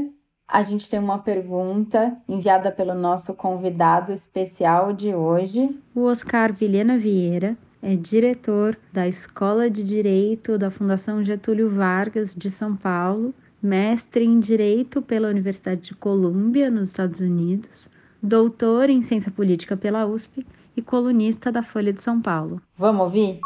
a 0.47 0.63
gente 0.63 0.89
tem 0.89 0.99
uma 0.99 1.17
pergunta 1.17 2.15
enviada 2.29 2.71
pelo 2.71 2.93
nosso 2.93 3.33
convidado 3.33 4.13
especial 4.13 4.93
de 4.93 5.13
hoje, 5.13 5.77
o 5.93 6.03
Oscar 6.03 6.53
Vilhena 6.53 6.97
Vieira, 6.97 7.57
é 7.81 7.95
diretor 7.95 8.77
da 8.93 9.07
Escola 9.07 9.69
de 9.69 9.83
Direito 9.83 10.57
da 10.57 10.71
Fundação 10.71 11.23
Getúlio 11.23 11.69
Vargas 11.69 12.33
de 12.35 12.49
São 12.49 12.75
Paulo, 12.75 13.33
mestre 13.61 14.23
em 14.23 14.39
Direito 14.39 15.01
pela 15.01 15.29
Universidade 15.29 15.81
de 15.81 15.95
Colômbia, 15.95 16.69
nos 16.69 16.89
Estados 16.89 17.19
Unidos, 17.19 17.89
doutor 18.21 18.89
em 18.89 19.01
Ciência 19.01 19.31
Política 19.31 19.75
pela 19.75 20.05
USP 20.05 20.45
e 20.77 20.81
colunista 20.81 21.51
da 21.51 21.63
Folha 21.63 21.91
de 21.91 22.03
São 22.03 22.21
Paulo. 22.21 22.61
Vamos 22.77 23.01
ouvir? 23.03 23.39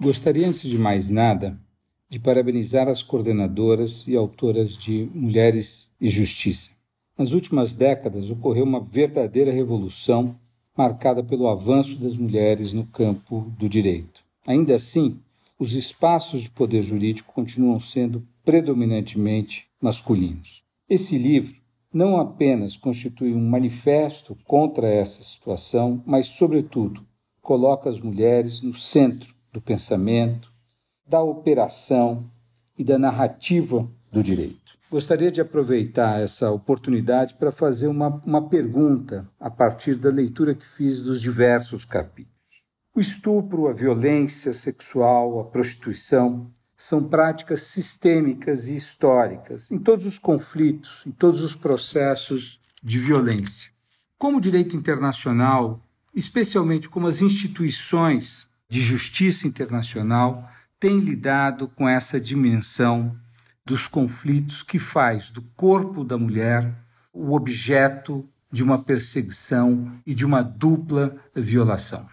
Gostaria, 0.00 0.48
antes 0.48 0.62
de 0.62 0.78
mais 0.78 1.10
nada, 1.10 1.56
de 2.12 2.18
parabenizar 2.18 2.88
as 2.88 3.02
coordenadoras 3.02 4.06
e 4.06 4.14
autoras 4.14 4.76
de 4.76 5.08
Mulheres 5.14 5.90
e 5.98 6.10
Justiça. 6.10 6.70
Nas 7.16 7.32
últimas 7.32 7.74
décadas 7.74 8.30
ocorreu 8.30 8.64
uma 8.64 8.80
verdadeira 8.82 9.50
revolução 9.50 10.36
marcada 10.76 11.24
pelo 11.24 11.48
avanço 11.48 11.96
das 11.96 12.14
mulheres 12.14 12.74
no 12.74 12.84
campo 12.84 13.50
do 13.58 13.66
direito. 13.66 14.22
Ainda 14.46 14.74
assim, 14.74 15.18
os 15.58 15.72
espaços 15.72 16.42
de 16.42 16.50
poder 16.50 16.82
jurídico 16.82 17.32
continuam 17.32 17.80
sendo 17.80 18.22
predominantemente 18.44 19.64
masculinos. 19.80 20.62
Esse 20.86 21.16
livro 21.16 21.56
não 21.90 22.20
apenas 22.20 22.76
constitui 22.76 23.32
um 23.32 23.48
manifesto 23.48 24.36
contra 24.44 24.86
essa 24.86 25.22
situação, 25.22 26.02
mas, 26.04 26.26
sobretudo, 26.26 27.06
coloca 27.40 27.88
as 27.88 27.98
mulheres 27.98 28.60
no 28.60 28.74
centro 28.74 29.34
do 29.50 29.62
pensamento, 29.62 30.51
da 31.06 31.22
operação 31.22 32.30
e 32.76 32.84
da 32.84 32.98
narrativa 32.98 33.88
do 34.10 34.22
direito. 34.22 34.62
Gostaria 34.90 35.32
de 35.32 35.40
aproveitar 35.40 36.20
essa 36.20 36.50
oportunidade 36.50 37.34
para 37.34 37.50
fazer 37.50 37.86
uma, 37.86 38.22
uma 38.26 38.48
pergunta 38.48 39.26
a 39.40 39.50
partir 39.50 39.94
da 39.94 40.10
leitura 40.10 40.54
que 40.54 40.66
fiz 40.66 41.02
dos 41.02 41.20
diversos 41.20 41.84
capítulos. 41.84 42.32
O 42.94 43.00
estupro, 43.00 43.68
a 43.68 43.72
violência 43.72 44.52
sexual, 44.52 45.40
a 45.40 45.44
prostituição 45.44 46.50
são 46.76 47.02
práticas 47.02 47.62
sistêmicas 47.62 48.68
e 48.68 48.76
históricas 48.76 49.70
em 49.70 49.78
todos 49.78 50.04
os 50.04 50.18
conflitos, 50.18 51.02
em 51.06 51.10
todos 51.10 51.40
os 51.40 51.54
processos 51.54 52.60
de 52.82 52.98
violência. 52.98 53.70
Como 54.18 54.36
o 54.36 54.40
direito 54.40 54.76
internacional, 54.76 55.80
especialmente 56.14 56.88
como 56.88 57.06
as 57.06 57.22
instituições 57.22 58.46
de 58.68 58.80
justiça 58.80 59.46
internacional, 59.46 60.51
tem 60.82 60.98
lidado 60.98 61.68
com 61.68 61.88
essa 61.88 62.20
dimensão 62.20 63.14
dos 63.64 63.86
conflitos 63.86 64.64
que 64.64 64.80
faz 64.80 65.30
do 65.30 65.40
corpo 65.56 66.02
da 66.02 66.18
mulher 66.18 66.74
o 67.12 67.36
objeto 67.36 68.28
de 68.50 68.64
uma 68.64 68.82
perseguição 68.82 69.86
e 70.04 70.12
de 70.12 70.26
uma 70.26 70.42
dupla 70.42 71.14
violação. 71.36 72.04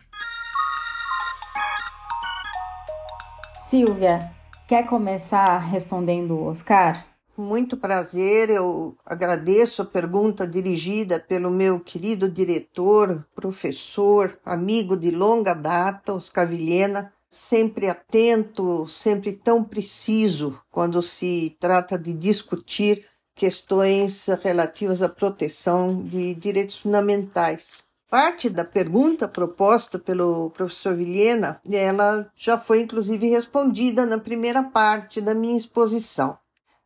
Silvia, 3.72 4.20
quer 4.68 4.86
começar 4.86 5.58
respondendo 5.58 6.36
o 6.36 6.44
Oscar? 6.44 7.08
Muito 7.36 7.76
prazer, 7.76 8.52
eu 8.52 8.96
agradeço 9.04 9.82
a 9.82 9.86
pergunta 9.86 10.46
dirigida 10.46 11.20
pelo 11.20 11.50
meu 11.50 11.80
querido 11.80 12.30
diretor, 12.30 13.26
professor, 13.34 14.38
amigo 14.46 14.96
de 14.96 15.10
longa 15.10 15.56
data, 15.56 16.14
Oscar 16.14 16.48
Vilhena, 16.48 17.12
sempre 17.30 17.88
atento, 17.88 18.88
sempre 18.88 19.34
tão 19.34 19.64
preciso 19.64 20.60
quando 20.72 21.02
se 21.02 21.56
trata 21.60 21.98
de 21.98 22.14
discutir 22.14 23.06
questões 23.36 24.26
relativas 24.42 25.02
à 25.02 25.08
proteção 25.08 26.04
de 26.04 26.34
direitos 26.36 26.78
fundamentais. 26.78 27.84
Parte 28.10 28.50
da 28.50 28.66
pergunta 28.66 29.28
proposta 29.28 30.00
pelo 30.00 30.50
professor 30.50 30.96
Vilhena, 30.96 31.62
ela 31.72 32.30
já 32.36 32.58
foi 32.58 32.82
inclusive 32.82 33.30
respondida 33.30 34.06
na 34.06 34.18
primeira 34.18 34.64
parte 34.64 35.22
da 35.22 35.36
minha 35.36 35.56
exposição. 35.58 36.38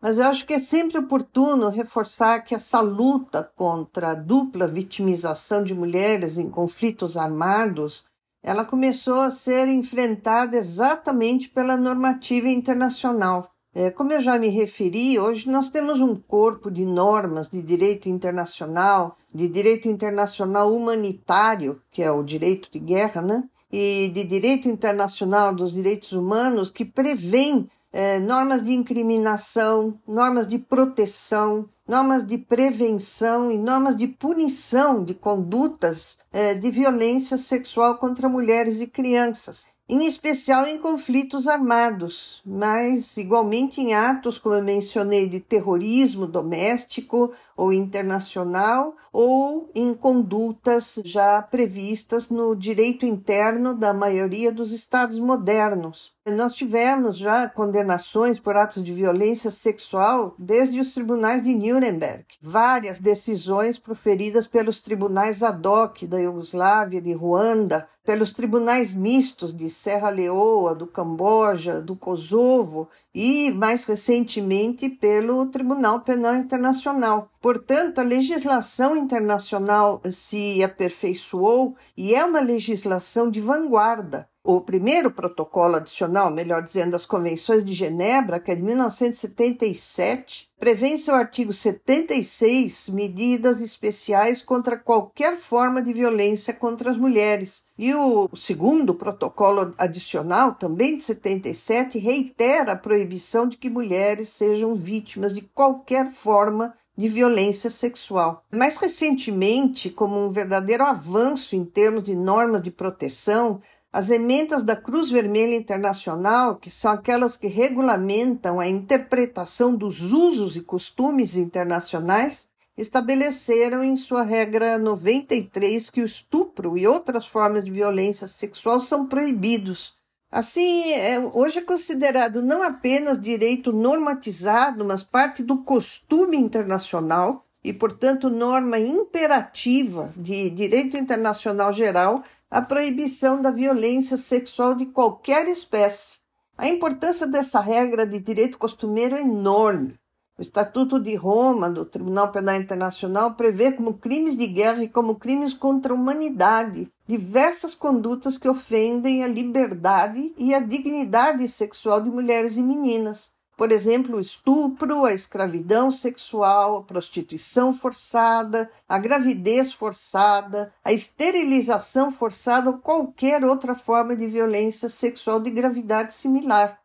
Mas 0.01 0.17
eu 0.17 0.25
acho 0.25 0.45
que 0.45 0.53
é 0.53 0.59
sempre 0.59 0.97
oportuno 0.97 1.69
reforçar 1.69 2.41
que 2.41 2.53
essa 2.53 2.81
luta 2.81 3.49
contra 3.55 4.09
a 4.11 4.15
dupla 4.15 4.67
vitimização 4.67 5.63
de 5.63 5.73
mulheres 5.73 6.37
em 6.37 6.49
conflitos 6.49 7.15
armados 7.15 8.05
ela 8.43 8.65
começou 8.65 9.21
a 9.21 9.31
ser 9.31 9.69
enfrentada 9.69 10.57
exatamente 10.57 11.47
pela 11.47 11.77
normativa 11.77 12.49
internacional. 12.49 13.49
É, 13.73 13.89
como 13.89 14.11
eu 14.11 14.21
já 14.21 14.37
me 14.37 14.49
referi, 14.49 15.17
hoje 15.17 15.49
nós 15.49 15.69
temos 15.69 15.99
um 15.99 16.15
corpo 16.15 16.69
de 16.69 16.85
normas 16.85 17.49
de 17.49 17.61
direito 17.61 18.07
internacional, 18.07 19.17
de 19.33 19.47
direito 19.47 19.87
internacional 19.87 20.71
humanitário, 20.71 21.81
que 21.89 22.03
é 22.03 22.11
o 22.11 22.21
direito 22.21 22.69
de 22.71 22.77
guerra, 22.77 23.21
né? 23.21 23.43
E 23.71 24.11
de 24.13 24.23
direito 24.25 24.67
internacional 24.67 25.55
dos 25.55 25.73
direitos 25.73 26.11
humanos, 26.11 26.69
que 26.69 26.85
prevêem 26.85 27.67
é, 27.91 28.19
normas 28.19 28.63
de 28.63 28.73
incriminação, 28.73 29.97
normas 30.07 30.47
de 30.47 30.59
proteção, 30.59 31.67
normas 31.87 32.25
de 32.25 32.37
prevenção 32.37 33.51
e 33.51 33.57
normas 33.57 33.95
de 33.95 34.07
punição 34.07 35.03
de 35.03 35.13
condutas 35.13 36.17
é, 36.31 36.53
de 36.53 36.71
violência 36.71 37.37
sexual 37.37 37.97
contra 37.97 38.29
mulheres 38.29 38.81
e 38.81 38.87
crianças 38.87 39.73
em 39.87 40.05
especial 40.05 40.65
em 40.65 40.77
conflitos 40.79 41.47
armados, 41.47 42.41
mas 42.45 43.17
igualmente 43.17 43.81
em 43.81 43.93
atos, 43.93 44.37
como 44.37 44.55
eu 44.55 44.63
mencionei, 44.63 45.27
de 45.27 45.41
terrorismo 45.41 46.25
doméstico 46.25 47.33
ou 47.55 47.73
internacional, 47.73 48.95
ou 49.11 49.69
em 49.75 49.93
condutas 49.93 50.99
já 51.03 51.41
previstas 51.41 52.29
no 52.29 52.55
direito 52.55 53.05
interno 53.05 53.75
da 53.75 53.93
maioria 53.93 54.51
dos 54.51 54.71
estados 54.71 55.19
modernos. 55.19 56.13
Nós 56.25 56.53
tivemos 56.53 57.17
já 57.17 57.49
condenações 57.49 58.39
por 58.39 58.55
atos 58.55 58.81
de 58.81 58.93
violência 58.93 59.51
sexual 59.51 60.33
desde 60.39 60.79
os 60.79 60.93
tribunais 60.93 61.43
de 61.43 61.53
Nuremberg. 61.53 62.23
Várias 62.41 62.97
decisões 62.97 63.77
proferidas 63.77 64.47
pelos 64.47 64.79
tribunais 64.79 65.43
ad 65.43 65.67
hoc 65.67 66.03
da 66.07 66.17
Iugoslávia, 66.17 67.01
de 67.01 67.11
Ruanda, 67.11 67.89
pelos 68.05 68.31
tribunais 68.31 68.93
mistos 68.93 69.53
de 69.53 69.69
Serra 69.69 70.09
Leoa, 70.09 70.73
do 70.73 70.87
Camboja, 70.87 71.81
do 71.81 71.93
Kosovo 71.93 72.87
e, 73.13 73.51
mais 73.51 73.83
recentemente, 73.83 74.87
pelo 74.87 75.45
Tribunal 75.47 75.99
Penal 76.01 76.35
Internacional. 76.35 77.29
Portanto, 77.41 77.99
a 77.99 78.03
legislação 78.03 78.95
internacional 78.95 80.01
se 80.09 80.63
aperfeiçoou 80.63 81.75
e 81.97 82.15
é 82.15 82.23
uma 82.23 82.39
legislação 82.39 83.29
de 83.29 83.41
vanguarda 83.41 84.31
o 84.43 84.59
primeiro 84.59 85.09
protocolo 85.09 85.77
adicional, 85.77 86.29
melhor 86.29 86.61
dizendo, 86.61 86.91
das 86.91 87.05
Convenções 87.05 87.63
de 87.63 87.71
Genebra, 87.71 88.41
que 88.41 88.51
é 88.51 88.55
de 88.55 88.61
1977, 88.61 90.49
prevê 90.59 90.87
em 90.87 90.97
seu 90.97 91.15
artigo 91.15 91.53
76 91.53 92.89
medidas 92.89 93.61
especiais 93.61 94.41
contra 94.41 94.77
qualquer 94.77 95.37
forma 95.37 95.81
de 95.81 95.93
violência 95.93 96.53
contra 96.53 96.91
as 96.91 96.97
mulheres. 96.97 97.63
E 97.77 97.95
o 97.95 98.29
segundo 98.35 98.93
protocolo 98.93 99.73
adicional, 99.77 100.55
também 100.55 100.97
de 100.97 101.05
77, 101.05 101.97
reitera 101.97 102.73
a 102.73 102.77
proibição 102.77 103.47
de 103.47 103.55
que 103.55 103.69
mulheres 103.69 104.27
sejam 104.27 104.75
vítimas 104.75 105.33
de 105.33 105.41
qualquer 105.41 106.11
forma 106.11 106.73
de 106.97 107.07
violência 107.07 107.69
sexual. 107.69 108.43
Mais 108.51 108.77
recentemente, 108.77 109.89
como 109.89 110.19
um 110.19 110.31
verdadeiro 110.31 110.83
avanço 110.83 111.55
em 111.55 111.65
termos 111.65 112.03
de 112.03 112.13
normas 112.13 112.61
de 112.61 112.69
proteção, 112.69 113.61
as 113.93 114.09
emendas 114.09 114.63
da 114.63 114.75
Cruz 114.75 115.11
Vermelha 115.11 115.55
Internacional, 115.55 116.55
que 116.55 116.71
são 116.71 116.91
aquelas 116.91 117.37
que 117.37 117.45
regulamentam 117.45 118.59
a 118.59 118.67
interpretação 118.67 119.75
dos 119.75 120.01
usos 120.11 120.57
e 120.57 120.61
costumes 120.61 121.35
internacionais, 121.35 122.47
estabeleceram 122.75 123.83
em 123.83 123.95
sua 123.95 124.23
regra 124.23 124.79
93 124.79 125.91
que 125.91 126.01
o 126.01 126.05
estupro 126.05 126.75
e 126.75 126.87
outras 126.87 127.27
formas 127.27 127.63
de 127.63 127.69
violência 127.69 128.27
sexual 128.27 128.81
são 128.81 129.05
proibidos. 129.05 129.95
Assim, 130.31 130.91
é, 130.93 131.19
hoje 131.31 131.59
é 131.59 131.61
considerado 131.61 132.41
não 132.41 132.63
apenas 132.63 133.21
direito 133.21 133.71
normatizado, 133.71 134.83
mas 134.83 135.03
parte 135.03 135.43
do 135.43 135.59
costume 135.59 136.35
internacional 136.35 137.45
e, 137.63 137.71
portanto, 137.71 138.27
norma 138.27 138.79
imperativa 138.79 140.11
de 140.17 140.49
direito 140.49 140.97
internacional 140.97 141.71
geral 141.71 142.23
a 142.53 142.61
proibição 142.61 143.41
da 143.41 143.49
violência 143.49 144.15
sexual 144.15 144.75
de 144.75 144.85
qualquer 144.85 145.47
espécie. 145.47 146.17
A 146.55 146.67
importância 146.67 147.25
dessa 147.25 147.59
regra 147.59 148.05
de 148.05 148.19
direito 148.19 148.59
costumeiro 148.59 149.15
é 149.15 149.21
enorme. 149.21 149.95
O 150.37 150.41
Estatuto 150.43 150.99
de 150.99 151.15
Roma 151.15 151.67
do 151.67 151.83
Tribunal 151.83 152.31
Penal 152.31 152.57
Internacional 152.57 153.33
prevê 153.33 153.71
como 153.71 153.95
crimes 153.95 154.37
de 154.37 154.45
guerra 154.45 154.83
e 154.83 154.87
como 154.87 155.15
crimes 155.15 155.51
contra 155.51 155.93
a 155.93 155.95
humanidade 155.95 156.91
diversas 157.07 157.73
condutas 157.73 158.37
que 158.37 158.47
ofendem 158.47 159.23
a 159.23 159.27
liberdade 159.27 160.31
e 160.37 160.53
a 160.53 160.59
dignidade 160.59 161.49
sexual 161.49 162.01
de 162.01 162.09
mulheres 162.11 162.55
e 162.55 162.61
meninas. 162.61 163.32
Por 163.63 163.71
exemplo, 163.71 164.17
o 164.17 164.19
estupro, 164.19 165.05
a 165.05 165.13
escravidão 165.13 165.89
sexual, 165.89 166.75
a 166.75 166.83
prostituição 166.83 167.73
forçada, 167.73 168.69
a 168.89 168.99
gravidez 168.99 169.71
forçada, 169.71 170.73
a 170.83 170.91
esterilização 170.91 172.11
forçada 172.11 172.69
ou 172.69 172.79
qualquer 172.79 173.45
outra 173.45 173.73
forma 173.73 174.17
de 174.17 174.27
violência 174.27 174.89
sexual 174.89 175.39
de 175.39 175.49
gravidade 175.49 176.13
similar. 176.13 176.77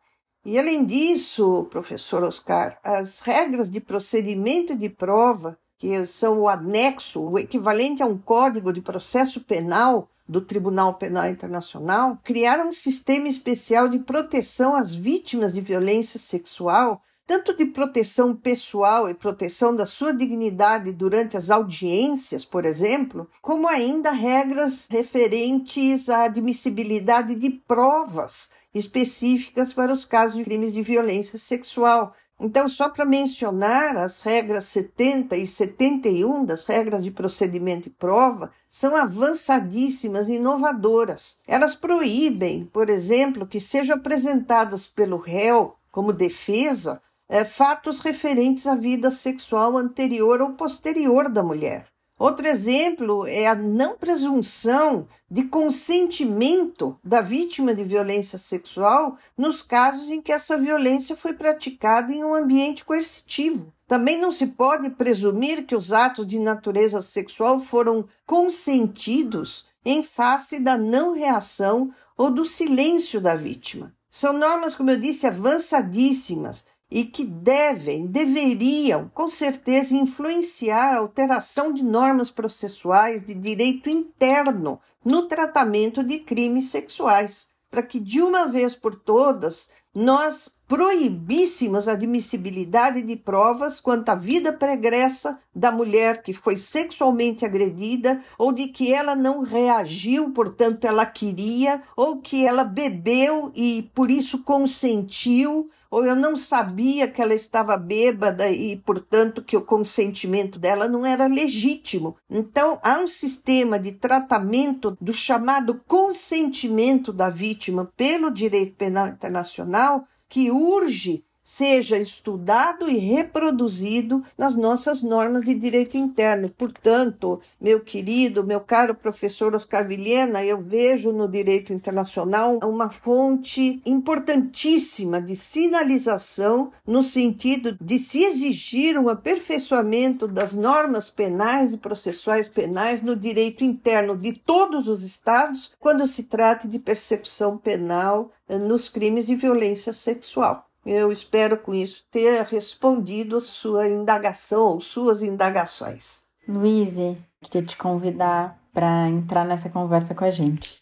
E 0.45 0.57
além 0.57 0.85
disso, 0.85 1.67
professor 1.69 2.23
Oscar, 2.23 2.79
as 2.81 3.19
regras 3.19 3.69
de 3.69 3.81
procedimento 3.81 4.73
de 4.73 4.87
prova, 4.87 5.59
que 5.77 6.05
são 6.05 6.39
o 6.39 6.47
anexo, 6.47 7.21
o 7.21 7.37
equivalente 7.37 8.01
a 8.01 8.05
um 8.05 8.17
código 8.17 8.71
de 8.71 8.79
processo 8.79 9.41
penal 9.41 10.09
do 10.29 10.41
Tribunal 10.41 10.93
Penal 10.93 11.27
Internacional, 11.27 12.19
criaram 12.23 12.69
um 12.69 12.71
sistema 12.71 13.27
especial 13.27 13.89
de 13.89 13.97
proteção 13.97 14.75
às 14.75 14.93
vítimas 14.93 15.53
de 15.53 15.59
violência 15.59 16.19
sexual, 16.19 17.01
tanto 17.25 17.55
de 17.55 17.65
proteção 17.65 18.35
pessoal 18.35 19.09
e 19.09 19.15
proteção 19.15 19.75
da 19.75 19.87
sua 19.87 20.13
dignidade 20.13 20.91
durante 20.91 21.35
as 21.35 21.49
audiências, 21.49 22.45
por 22.45 22.63
exemplo, 22.63 23.27
como 23.41 23.67
ainda 23.67 24.11
regras 24.11 24.87
referentes 24.89 26.09
à 26.09 26.25
admissibilidade 26.25 27.33
de 27.33 27.49
provas 27.49 28.51
específicas 28.71 29.73
para 29.73 29.91
os 29.91 30.05
casos 30.05 30.37
de 30.37 30.43
crimes 30.43 30.73
de 30.73 30.83
violência 30.83 31.39
sexual. 31.39 32.13
Então, 32.39 32.69
só 32.69 32.87
para 32.87 33.03
mencionar, 33.03 33.97
as 33.97 34.21
regras 34.21 34.65
70 34.65 35.35
e 35.35 35.45
71 35.45 36.45
das 36.45 36.63
regras 36.63 37.03
de 37.03 37.11
procedimento 37.11 37.89
e 37.89 37.91
prova 37.91 38.51
são 38.69 38.95
avançadíssimas 38.95 40.29
e 40.29 40.35
inovadoras. 40.35 41.41
Elas 41.45 41.75
proíbem, 41.75 42.65
por 42.71 42.89
exemplo, 42.89 43.45
que 43.45 43.59
sejam 43.59 43.97
apresentados 43.97 44.87
pelo 44.87 45.17
réu 45.17 45.75
como 45.91 46.13
defesa 46.13 47.01
é, 47.27 47.43
fatos 47.43 47.99
referentes 47.99 48.65
à 48.65 48.73
vida 48.73 49.11
sexual 49.11 49.77
anterior 49.77 50.41
ou 50.41 50.53
posterior 50.53 51.29
da 51.29 51.43
mulher. 51.43 51.87
Outro 52.19 52.45
exemplo 52.45 53.25
é 53.25 53.47
a 53.47 53.55
não 53.55 53.95
presunção 53.95 55.07
de 55.31 55.45
consentimento 55.45 56.99
da 57.01 57.21
vítima 57.21 57.73
de 57.73 57.81
violência 57.81 58.37
sexual 58.37 59.17
nos 59.37 59.61
casos 59.61 60.11
em 60.11 60.21
que 60.21 60.33
essa 60.33 60.57
violência 60.57 61.15
foi 61.15 61.31
praticada 61.31 62.11
em 62.11 62.21
um 62.21 62.35
ambiente 62.35 62.83
coercitivo. 62.83 63.73
Também 63.87 64.19
não 64.19 64.33
se 64.33 64.47
pode 64.47 64.89
presumir 64.89 65.65
que 65.65 65.73
os 65.73 65.93
atos 65.93 66.27
de 66.27 66.37
natureza 66.37 67.01
sexual 67.01 67.57
foram 67.61 68.05
consentidos 68.25 69.65
em 69.85 70.03
face 70.03 70.59
da 70.59 70.77
não 70.77 71.13
reação 71.13 71.89
ou 72.17 72.29
do 72.29 72.45
silêncio 72.45 73.21
da 73.21 73.33
vítima. 73.33 73.95
São 74.11 74.33
normas, 74.33 74.75
como 74.75 74.91
eu 74.91 74.99
disse, 74.99 75.25
avançadíssimas 75.25 76.65
e 76.91 77.05
que 77.05 77.23
devem, 77.23 78.07
deveriam, 78.07 79.09
com 79.13 79.29
certeza, 79.29 79.93
influenciar 79.93 80.93
a 80.93 80.97
alteração 80.97 81.71
de 81.71 81.83
normas 81.83 82.31
processuais 82.31 83.21
de 83.21 83.35
direito 83.35 83.89
interno 83.89 84.79
no 85.05 85.27
tratamento 85.27 86.03
de 86.03 86.19
crimes 86.19 86.69
sexuais, 86.69 87.49
para 87.69 87.83
que 87.83 87.99
de 87.99 88.21
uma 88.21 88.47
vez 88.47 88.75
por 88.75 88.95
todas 88.95 89.69
nós 89.93 90.49
proibíssemos 90.67 91.87
a 91.87 91.93
admissibilidade 91.93 93.01
de 93.01 93.15
provas 93.15 93.81
quanto 93.81 94.09
à 94.09 94.15
vida 94.15 94.53
pregressa 94.53 95.39
da 95.53 95.71
mulher 95.71 96.21
que 96.21 96.31
foi 96.31 96.57
sexualmente 96.57 97.43
agredida 97.43 98.21
ou 98.37 98.51
de 98.51 98.67
que 98.67 98.93
ela 98.93 99.15
não 99.15 99.41
reagiu, 99.41 100.31
portanto 100.31 100.85
ela 100.85 101.07
queria, 101.07 101.81
ou 101.95 102.21
que 102.21 102.45
ela 102.45 102.63
bebeu 102.63 103.51
e 103.55 103.89
por 103.95 104.11
isso 104.11 104.43
consentiu, 104.43 105.71
ou 105.89 106.05
eu 106.05 106.15
não 106.15 106.37
sabia 106.37 107.07
que 107.07 107.21
ela 107.21 107.33
estava 107.33 107.75
bêbada 107.75 108.49
e, 108.49 108.77
portanto, 108.77 109.43
que 109.43 109.57
o 109.57 109.61
consentimento 109.61 110.59
dela 110.59 110.87
não 110.87 111.05
era 111.05 111.27
legítimo. 111.27 112.15
Então, 112.29 112.79
há 112.83 112.99
um 112.99 113.07
sistema 113.07 113.79
de 113.79 113.93
tratamento 113.93 114.95
do 115.01 115.13
chamado 115.13 115.81
consentimento 115.87 117.11
da 117.11 117.29
vítima 117.29 117.91
pelo 117.97 118.29
direito 118.29 118.75
penal 118.75 119.07
internacional 119.07 120.05
que 120.27 120.51
urge 120.51 121.23
seja 121.49 121.97
estudado 121.97 122.87
e 122.87 122.99
reproduzido 122.99 124.23
nas 124.37 124.55
nossas 124.55 125.01
normas 125.01 125.41
de 125.41 125.55
direito 125.55 125.97
interno. 125.97 126.47
Portanto, 126.47 127.41
meu 127.59 127.79
querido, 127.79 128.43
meu 128.43 128.59
caro 128.59 128.93
professor 128.93 129.55
Oscar 129.55 129.85
Vilhena, 129.87 130.45
eu 130.45 130.61
vejo 130.61 131.11
no 131.11 131.27
direito 131.27 131.73
internacional 131.73 132.59
uma 132.63 132.91
fonte 132.91 133.81
importantíssima 133.83 135.19
de 135.19 135.35
sinalização 135.35 136.71
no 136.85 137.01
sentido 137.01 137.75
de 137.81 137.97
se 137.97 138.23
exigir 138.23 138.95
um 138.95 139.09
aperfeiçoamento 139.09 140.27
das 140.27 140.53
normas 140.53 141.09
penais 141.09 141.73
e 141.73 141.77
processuais 141.77 142.47
penais 142.47 143.01
no 143.01 143.15
direito 143.15 143.63
interno 143.63 144.15
de 144.15 144.33
todos 144.33 144.87
os 144.87 145.03
estados 145.03 145.71
quando 145.79 146.05
se 146.05 146.23
trata 146.23 146.67
de 146.67 146.77
persecução 146.77 147.57
penal 147.57 148.31
eh, 148.47 148.59
nos 148.59 148.87
crimes 148.87 149.25
de 149.25 149.35
violência 149.35 149.91
sexual. 149.91 150.68
Eu 150.91 151.11
espero 151.11 151.55
com 151.55 151.71
isso 151.71 152.03
ter 152.09 152.43
respondido 152.45 153.37
a 153.37 153.39
sua 153.39 153.87
indagação 153.87 154.61
ou 154.61 154.81
suas 154.81 155.21
indagações. 155.21 156.23
Luíse, 156.47 157.15
queria 157.41 157.63
te 157.63 157.77
convidar 157.77 158.59
para 158.73 159.07
entrar 159.07 159.45
nessa 159.45 159.69
conversa 159.69 160.15
com 160.15 160.25
a 160.25 160.31
gente. 160.31 160.81